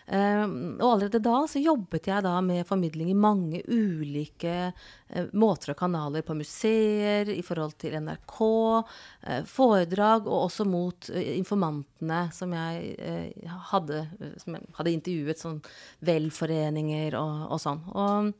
Eh, 0.09 0.43
og 0.79 0.85
allerede 0.87 1.21
da 1.21 1.43
så 1.49 1.61
jobbet 1.61 2.09
jeg 2.09 2.25
da 2.25 2.33
med 2.41 2.65
formidling 2.67 3.11
i 3.11 3.17
mange 3.17 3.61
ulike 3.69 4.55
eh, 4.71 5.29
måter 5.37 5.75
og 5.75 5.79
kanaler 5.83 6.25
på 6.25 6.37
museer, 6.39 7.29
i 7.29 7.43
forhold 7.45 7.77
til 7.81 7.99
NRK, 8.01 8.41
eh, 9.29 9.43
foredrag, 9.45 10.25
og 10.25 10.47
også 10.47 10.65
mot 10.69 11.11
eh, 11.13 11.35
informantene 11.37 12.25
som 12.33 12.57
jeg 12.57 13.39
hadde, 13.69 14.03
som 14.41 14.57
jeg 14.57 14.75
hadde 14.79 14.95
intervjuet, 14.97 15.41
sånn 15.41 15.63
velforeninger 16.09 17.17
og, 17.21 17.49
og 17.53 17.65
sånn. 17.65 17.83
Og 17.93 18.37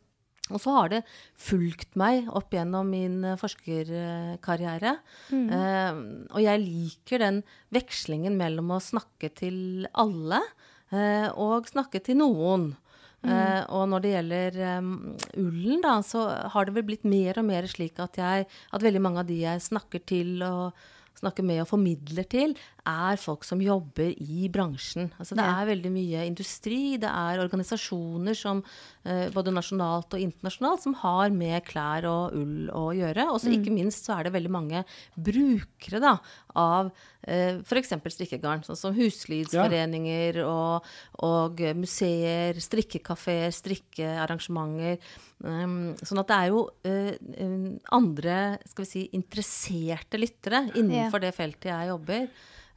og 0.50 0.58
så 0.62 0.74
har 0.74 0.90
det 0.90 1.00
fulgt 1.38 1.94
meg 2.00 2.30
opp 2.34 2.54
gjennom 2.56 2.90
min 2.90 3.22
forskerkarriere. 3.38 4.96
Eh, 5.38 6.00
og 6.34 6.42
jeg 6.42 6.64
liker 6.64 7.22
den 7.22 7.44
vekslingen 7.76 8.38
mellom 8.40 8.74
å 8.74 8.82
snakke 8.82 9.30
til 9.38 9.86
alle 9.94 10.42
og 10.90 11.68
snakke 11.70 12.02
til 12.04 12.18
noen. 12.22 12.72
Eh, 13.20 13.64
og 13.76 13.90
når 13.92 14.04
det 14.04 14.12
gjelder 14.14 14.60
um, 14.80 14.94
ullen, 15.42 15.82
da, 15.84 15.98
så 16.06 16.24
har 16.54 16.68
det 16.68 16.76
vel 16.78 16.86
blitt 16.88 17.04
mer 17.04 17.42
og 17.42 17.50
mer 17.50 17.68
slik 17.68 18.00
at, 18.00 18.16
jeg, 18.16 18.48
at 18.48 18.86
veldig 18.86 19.02
mange 19.04 19.24
av 19.24 19.28
de 19.28 19.42
jeg 19.42 19.66
snakker 19.66 20.06
til 20.08 20.40
og 20.46 20.78
snakker 21.20 21.44
med 21.44 21.66
og 21.66 21.68
formidler 21.68 22.24
til, 22.32 22.54
er 22.90 23.20
folk 23.22 23.46
som 23.48 23.62
jobber 23.62 24.10
i 24.10 24.50
bransjen. 24.52 25.12
Altså 25.20 25.38
det 25.38 25.46
Ja. 25.46 25.62
er 25.62 25.70
veldig 25.70 25.92
mye 25.94 26.26
industri, 26.26 26.98
det 26.98 27.10
er 27.10 27.44
organisasjoner 27.44 28.36
som 28.36 28.64
eh, 29.06 29.30
både 29.30 29.54
nasjonalt 29.54 30.14
og 30.14 30.20
internasjonalt 30.20 30.82
som 30.82 30.94
har 30.96 31.30
med 31.30 31.64
klær 31.66 32.06
og 32.10 32.34
ull 32.34 32.70
å 32.74 32.90
gjøre. 32.94 33.30
Og 33.30 33.40
mm. 33.40 33.54
ikke 33.60 33.76
minst 33.76 34.06
så 34.06 34.18
er 34.18 34.24
det 34.28 34.34
veldig 34.34 34.52
mange 34.52 34.84
brukere 35.16 36.02
da, 36.02 36.18
av 36.56 36.92
eh, 37.28 37.62
f.eks. 37.62 37.94
strikkegarn, 38.16 38.66
sånn 38.66 38.80
som 38.80 38.96
huslydsforeninger 38.98 40.42
og, 40.44 40.86
og 41.26 41.64
museer, 41.78 42.60
strikkekafeer, 42.60 43.52
strikkearrangementer. 43.56 45.00
Um, 45.40 45.96
sånn 46.04 46.20
at 46.20 46.28
det 46.28 46.36
er 46.36 46.48
jo 46.52 46.66
um, 46.84 47.68
andre 47.96 48.60
skal 48.68 48.84
vi 48.84 48.90
si, 48.90 49.04
interesserte 49.16 50.20
lyttere 50.20 50.66
innenfor 50.76 51.24
det 51.24 51.32
feltet 51.38 51.72
jeg 51.72 51.92
jobber. 51.94 52.26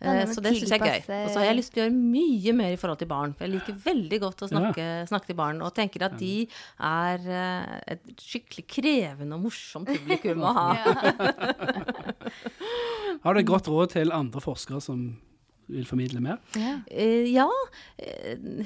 Ja, 0.02 0.12
Eh, 0.12 0.28
så 0.30 0.42
det 0.42 0.54
syns 0.56 0.72
jeg 0.72 0.80
er 0.82 1.02
gøy. 1.02 1.18
Og 1.24 1.30
så 1.32 1.40
har 1.40 1.48
jeg 1.48 1.58
lyst 1.58 1.72
til 1.74 1.82
å 1.82 1.86
gjøre 1.86 1.96
mye 1.96 2.54
mer 2.58 2.74
i 2.74 2.78
forhold 2.80 3.00
til 3.02 3.10
barn. 3.10 3.34
For 3.36 3.46
jeg 3.46 3.54
liker 3.56 3.78
veldig 3.84 4.20
godt 4.24 4.44
å 4.44 4.50
snakke, 4.50 4.86
snakke 5.10 5.30
til 5.30 5.38
barn, 5.38 5.62
og 5.64 5.74
tenker 5.76 6.06
at 6.08 6.16
de 6.20 6.34
er 6.88 7.26
eh, 7.40 7.74
et 7.96 8.14
skikkelig 8.20 8.66
krevende 8.70 9.38
og 9.38 9.46
morsomt 9.48 9.90
publikum 9.90 10.42
å 10.42 10.54
ha. 10.56 10.68
Har 13.24 13.34
du 13.34 13.42
et 13.42 13.50
godt 13.50 13.70
råd 13.70 13.94
til 13.96 14.14
andre 14.14 14.42
forskere 14.42 14.82
som 14.82 15.06
vil 15.72 15.86
formidle 15.88 16.20
mer? 16.24 16.42
Ja. 16.58 16.74
Eh, 16.90 17.30
ja. 17.30 17.48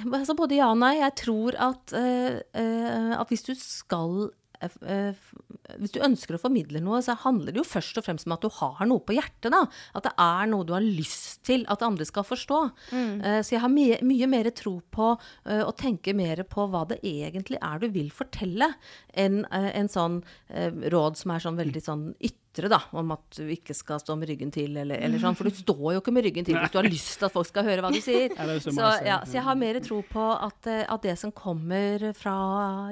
altså 0.09 0.37
både 0.39 0.59
ja 0.59 0.73
og 0.73 0.81
nei. 0.81 0.97
Jeg 1.03 1.17
tror 1.23 1.59
at, 1.69 1.93
at 1.93 3.33
hvis 3.33 3.47
du 3.47 3.55
skal 3.59 4.31
Hvis 4.61 5.95
du 5.95 6.01
ønsker 6.05 6.37
å 6.37 6.41
formidle 6.41 6.83
noe, 6.85 7.03
så 7.05 7.17
handler 7.23 7.55
det 7.55 7.61
jo 7.61 7.67
først 7.69 8.01
og 8.01 8.07
fremst 8.07 8.29
om 8.29 8.35
at 8.37 8.45
du 8.45 8.51
har 8.59 8.87
noe 8.89 9.03
på 9.05 9.17
hjertet. 9.17 9.51
da. 9.55 9.65
At 9.97 10.09
det 10.09 10.15
er 10.23 10.51
noe 10.51 10.67
du 10.67 10.75
har 10.77 10.85
lyst 10.85 11.45
til 11.47 11.67
at 11.73 11.85
andre 11.87 12.07
skal 12.09 12.27
forstå. 12.27 12.61
Mm. 12.93 13.43
så 13.45 13.55
jeg 13.55 13.63
har 13.63 13.73
mye, 13.73 13.99
mye 14.07 14.29
mer 14.31 14.51
tro 14.57 14.77
på 14.95 15.13
eh, 15.47 15.63
å 15.65 15.75
tenke 15.77 16.15
mer 16.17 16.43
på 16.49 16.67
hva 16.71 16.85
det 16.91 17.01
egentlig 17.07 17.61
er 17.63 17.83
du 17.83 17.89
vil 17.95 18.11
fortelle, 18.15 18.73
enn 19.17 19.45
eh, 19.51 19.71
en 19.81 19.91
sånn 19.93 20.21
eh, 20.49 20.73
råd 20.93 21.21
som 21.21 21.35
er 21.35 21.45
sånn 21.45 21.61
veldig 21.61 21.85
sånn 21.85 22.09
ytre, 22.57 22.71
da, 22.73 22.81
om 22.97 23.13
at 23.15 23.39
du 23.39 23.51
ikke 23.53 23.75
skal 23.77 24.01
stå 24.01 24.17
med 24.19 24.31
ryggen 24.31 24.51
til, 24.55 24.77
eller, 24.81 24.99
eller 25.05 25.21
sånn. 25.21 25.37
For 25.37 25.49
du 25.49 25.57
står 25.57 25.97
jo 25.97 26.01
ikke 26.01 26.15
med 26.15 26.27
ryggen 26.27 26.47
til 26.47 26.57
hvis 26.57 26.73
du 26.73 26.79
har 26.81 26.89
lyst 26.89 27.19
til 27.21 27.29
at 27.29 27.35
folk 27.35 27.49
skal 27.51 27.67
høre 27.69 27.85
hva 27.85 27.93
du 27.93 28.01
sier. 28.01 28.33
Er 28.47 28.61
så 28.63 28.73
Så, 28.73 28.91
ja, 29.07 29.21
så 29.27 29.39
jeg 29.39 29.45
har 29.47 29.59
mer 29.59 29.79
tro 29.85 30.01
på 30.07 30.25
at, 30.33 30.69
eh, 30.71 30.85
at 30.89 31.05
det 31.05 31.17
som 31.21 31.33
kommer 31.37 32.09
fra 32.17 32.37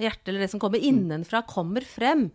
hjertet, 0.03 0.29
eller 0.31 0.45
det 0.45 0.51
som 0.53 0.63
kommer 0.63 0.83
innenfra, 0.83 1.45
kommer 1.49 1.85
frem. 1.87 2.27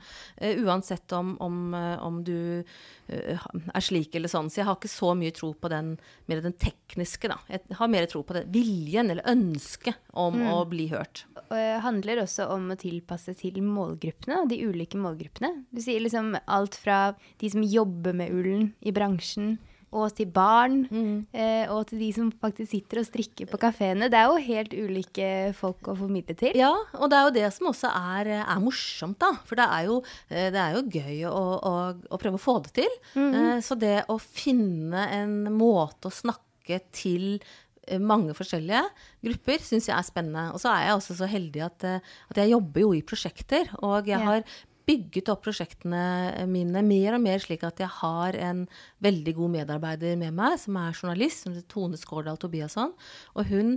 Uh, 0.42 0.64
uansett 0.66 1.12
om, 1.16 1.36
om, 1.44 1.74
eh, 1.78 1.96
om 2.06 2.22
du 2.26 2.64
uh, 2.64 3.48
er 3.74 3.86
slik 3.86 4.16
eller 4.18 4.32
sånn. 4.32 4.50
Så 4.50 4.62
jeg 4.62 4.70
har 4.70 4.80
ikke 4.80 4.92
så 4.92 5.14
mye 5.18 5.36
tro 5.36 5.52
på 5.54 5.72
den, 5.72 5.96
mer 6.30 6.44
den 6.46 6.56
tekniske, 6.58 7.32
da. 7.32 7.40
Jeg 7.52 7.80
har 7.80 7.92
mer 7.92 8.10
tro 8.10 8.24
på 8.26 8.38
det, 8.38 8.46
viljen 8.54 9.12
eller 9.14 9.28
ønsket 9.30 10.00
om 10.18 10.42
å 10.50 10.64
bli 10.70 10.90
hørt. 10.94 11.26
Og 11.50 11.56
det 11.58 11.82
handler 11.86 12.24
også 12.24 12.50
om 12.54 12.70
å 12.74 12.80
tilpasse 12.80 13.36
til 13.40 13.60
målgruppene, 13.66 14.44
de 14.50 14.62
ulike 14.66 15.00
målgruppene. 15.02 15.66
Du 15.74 15.82
sier 15.84 16.02
liksom 16.04 16.36
alt 16.46 16.78
fra 16.80 17.00
de 17.40 17.50
som 17.50 17.64
jobber 17.64 18.14
med 18.14 18.32
ullen 18.36 18.74
i 18.82 18.92
bransjen, 18.96 19.58
og 19.90 20.12
til 20.14 20.28
barn, 20.30 20.84
eh, 21.34 21.66
og 21.74 21.88
til 21.90 21.98
de 21.98 22.12
som 22.14 22.28
faktisk 22.30 22.70
sitter 22.76 23.00
og 23.02 23.08
strikker 23.08 23.48
på 23.50 23.58
kafeene. 23.58 24.06
Det 24.14 24.20
er 24.20 24.28
jo 24.30 24.44
helt 24.46 24.74
ulike 24.78 25.30
folk 25.58 25.82
å 25.90 25.96
formidle 25.98 26.36
til. 26.38 26.54
Ja, 26.54 26.70
og 26.94 27.10
det 27.10 27.18
er 27.18 27.24
jo 27.26 27.32
det 27.40 27.48
som 27.56 27.72
også 27.72 27.90
er, 27.90 28.30
er 28.46 28.60
morsomt, 28.62 29.18
da. 29.18 29.32
For 29.50 29.58
det 29.58 29.66
er 29.66 29.88
jo, 29.90 30.04
eh, 30.30 30.52
det 30.54 30.62
er 30.62 30.78
jo 30.78 30.84
gøy 30.94 31.24
å, 31.32 31.42
å, 31.58 31.74
å 32.06 32.20
prøve 32.22 32.38
å 32.38 32.44
få 32.44 32.60
det 32.68 32.76
til. 32.84 33.00
Eh, 33.18 33.58
Så 33.66 33.80
det 33.82 34.04
å 34.14 34.20
finne 34.22 35.08
en 35.24 35.40
måte 35.58 36.06
å 36.12 36.14
snakke 36.14 36.84
til 36.94 37.40
eh, 37.88 37.98
mange 37.98 38.38
forskjellige 38.38 38.84
grupper 39.26 39.58
syns 39.66 39.90
jeg 39.90 39.98
er 39.98 40.06
spennende. 40.06 40.52
Og 40.54 40.62
så 40.62 40.70
er 40.70 40.86
jeg 40.92 41.00
også 41.00 41.18
så 41.18 41.26
heldig 41.34 41.66
at, 41.66 41.84
eh, 41.90 42.00
at 42.30 42.38
jeg 42.44 42.54
jobber 42.54 42.86
jo 42.86 42.94
i 42.94 43.02
prosjekter. 43.02 43.74
Og 43.82 44.06
jeg 44.06 44.22
har 44.22 44.46
bygget 44.90 45.30
opp 45.30 45.46
prosjektene 45.46 46.48
mine 46.50 46.82
mer 46.86 47.18
og 47.18 47.24
mer 47.24 47.42
slik 47.44 47.64
at 47.68 47.82
jeg 47.84 47.92
har 48.00 48.38
en 48.50 48.66
veldig 49.06 49.36
god 49.38 49.56
medarbeider 49.60 50.18
med 50.20 50.36
meg, 50.36 50.58
som 50.62 50.80
er 50.82 50.98
journalist, 50.98 51.46
som 51.46 51.54
heter 51.54 51.70
Tone 51.70 52.00
Skårdal 52.00 52.40
Tobiasson. 52.42 52.96
Og 53.38 53.52
hun 53.52 53.76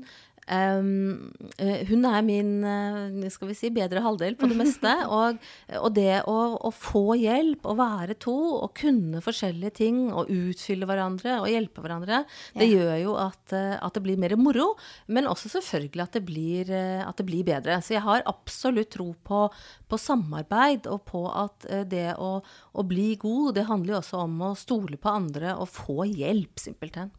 Eh, 0.48 1.84
hun 1.88 2.04
er 2.08 2.22
min 2.26 2.50
eh, 2.66 3.28
skal 3.32 3.50
vi 3.52 3.54
si, 3.56 3.70
bedre 3.74 4.02
halvdel 4.04 4.34
på 4.38 4.48
det 4.50 4.56
meste. 4.62 4.90
Og, 5.06 5.38
og 5.78 5.94
det 5.94 6.22
å, 6.28 6.36
å 6.58 6.72
få 6.74 7.14
hjelp, 7.20 7.64
å 7.70 7.76
være 7.78 8.16
to, 8.22 8.34
og 8.64 8.74
kunne 8.78 9.22
forskjellige 9.24 9.74
ting, 9.78 10.00
og 10.12 10.30
utfylle 10.32 10.88
hverandre 10.88 11.38
og 11.40 11.48
hjelpe 11.52 11.84
hverandre, 11.84 12.24
det 12.58 12.68
Ja. 12.68 12.72
gjør 12.82 12.96
jo 13.04 13.14
at, 13.22 13.54
eh, 13.56 13.76
at 13.78 13.94
det 13.94 14.02
blir 14.04 14.18
mer 14.20 14.34
moro. 14.40 14.72
Men 15.06 15.30
også 15.30 15.52
selvfølgelig 15.54 16.02
at 16.08 16.18
det 16.18 16.24
blir, 16.26 16.74
at 17.06 17.16
det 17.20 17.26
blir 17.28 17.44
bedre. 17.46 17.78
Så 17.84 17.94
jeg 17.96 18.02
har 18.04 18.24
absolutt 18.26 18.90
tro 18.96 19.12
på, 19.24 19.44
på 19.88 19.98
samarbeid, 20.00 20.86
og 20.90 21.04
på 21.08 21.24
at 21.30 21.66
det 21.88 22.14
å, 22.18 22.34
å 22.74 22.82
bli 22.86 23.12
god, 23.20 23.54
det 23.56 23.68
handler 23.68 23.94
jo 23.96 24.00
også 24.02 24.22
om 24.26 24.38
å 24.50 24.54
stole 24.58 24.98
på 24.98 25.12
andre 25.12 25.54
og 25.56 25.68
få 25.70 26.02
hjelp, 26.08 26.58
simpelthen. 26.60 27.12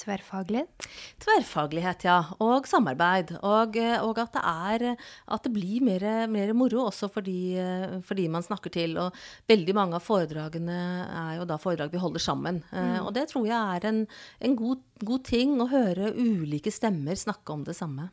Tverrfaglighet. 0.00 0.88
Tverrfaglighet, 1.22 2.06
ja. 2.08 2.16
Og 2.44 2.66
samarbeid. 2.68 3.34
Og, 3.42 3.78
eh, 3.80 3.96
og 4.02 4.18
at 4.22 4.34
det 4.34 4.42
er 4.44 4.96
At 5.28 5.44
det 5.44 5.52
blir 5.54 5.82
mer, 5.84 6.26
mer 6.28 6.52
moro 6.52 6.88
også 6.88 7.08
fordi, 7.12 7.56
for 8.04 8.14
de, 8.14 8.28
man 8.28 8.42
snakker 8.42 8.70
til. 8.70 8.98
Og 8.98 9.14
veldig 9.48 9.74
mange 9.74 9.96
av 9.96 10.02
foredragene 10.02 10.80
er 11.06 11.38
jo 11.38 11.46
da 11.48 11.58
foredrag 11.60 11.92
vi 11.92 12.02
holder 12.02 12.20
sammen. 12.20 12.62
Mm. 12.72 13.06
Og 13.06 13.14
det 13.14 13.28
tror 13.30 13.46
jeg 13.46 13.78
er 13.78 13.88
en, 13.88 14.06
en 14.40 14.56
god, 14.56 14.82
god 15.04 15.24
ting 15.24 15.56
å 15.60 15.70
høre 15.70 16.12
ulike 16.16 16.72
stemmer 16.74 17.14
snakke 17.14 17.52
om 17.52 17.64
det 17.64 17.76
samme. 17.78 18.10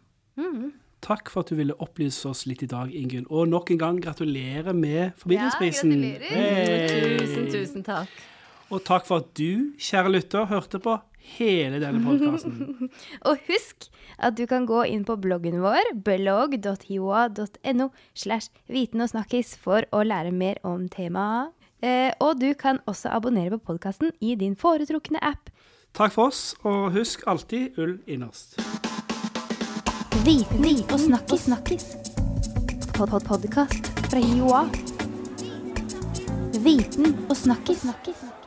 Takk 1.02 1.32
for 1.34 1.42
at 1.42 1.50
du 1.50 1.58
ville 1.58 1.74
opplyse 1.82 2.30
oss 2.30 2.44
litt 2.46 2.62
i 2.62 2.70
dag, 2.70 2.92
Ingunn. 2.94 3.26
Og 3.34 3.48
nok 3.50 3.72
en 3.74 3.80
gang 3.82 4.02
gratulerer 4.04 4.76
med 4.78 5.16
formidlingsprisen. 5.18 5.96
Ja, 5.98 6.12
gratulerer. 6.20 6.28
Hey! 6.30 7.16
Tusen, 7.18 7.48
tusen 7.50 7.86
takk. 7.88 8.20
Og 8.72 8.84
takk 8.88 9.08
for 9.08 9.26
at 9.26 9.32
du, 9.36 9.74
kjære 9.82 10.14
lytter, 10.14 10.46
hørte 10.48 10.80
på 10.80 10.94
hele 11.38 11.80
denne 11.82 12.02
podkasten. 12.08 12.90
Og 13.30 13.42
husk 13.48 13.90
at 14.22 14.38
du 14.38 14.46
kan 14.50 14.68
gå 14.70 14.84
inn 14.90 15.06
på 15.08 15.18
bloggen 15.22 15.62
vår, 15.64 15.94
blogg.hioa.no 16.06 17.90
slash 18.14 18.52
viten 18.72 19.04
og 19.04 19.12
snakkis 19.14 19.56
for 19.60 19.88
å 19.92 20.04
lære 20.06 20.34
mer 20.36 20.62
om 20.68 20.88
temaet. 20.92 21.56
Eh, 21.82 22.12
og 22.22 22.38
du 22.38 22.52
kan 22.54 22.78
også 22.86 23.10
abonnere 23.10 23.56
på 23.56 23.72
podkasten 23.72 24.12
i 24.22 24.36
din 24.38 24.54
foretrukne 24.56 25.18
app. 25.26 25.50
Takk 25.98 26.14
for 26.14 26.30
oss, 26.30 26.54
og 26.64 26.92
husk 26.96 27.26
alltid 27.28 27.80
ull 27.82 27.98
innerst. 28.08 28.60
Viten 30.26 30.68
og 30.94 31.00
snakkis. 31.00 31.48
snakkis. 31.50 31.86
Pod 32.94 33.10
-pod 33.10 33.26
Podkast 33.26 33.90
fra 34.10 34.20
Joa. 34.20 34.70
Viten 36.64 37.26
og 37.30 37.36
snakkis. 37.38 37.82
snakkis. 37.82 38.41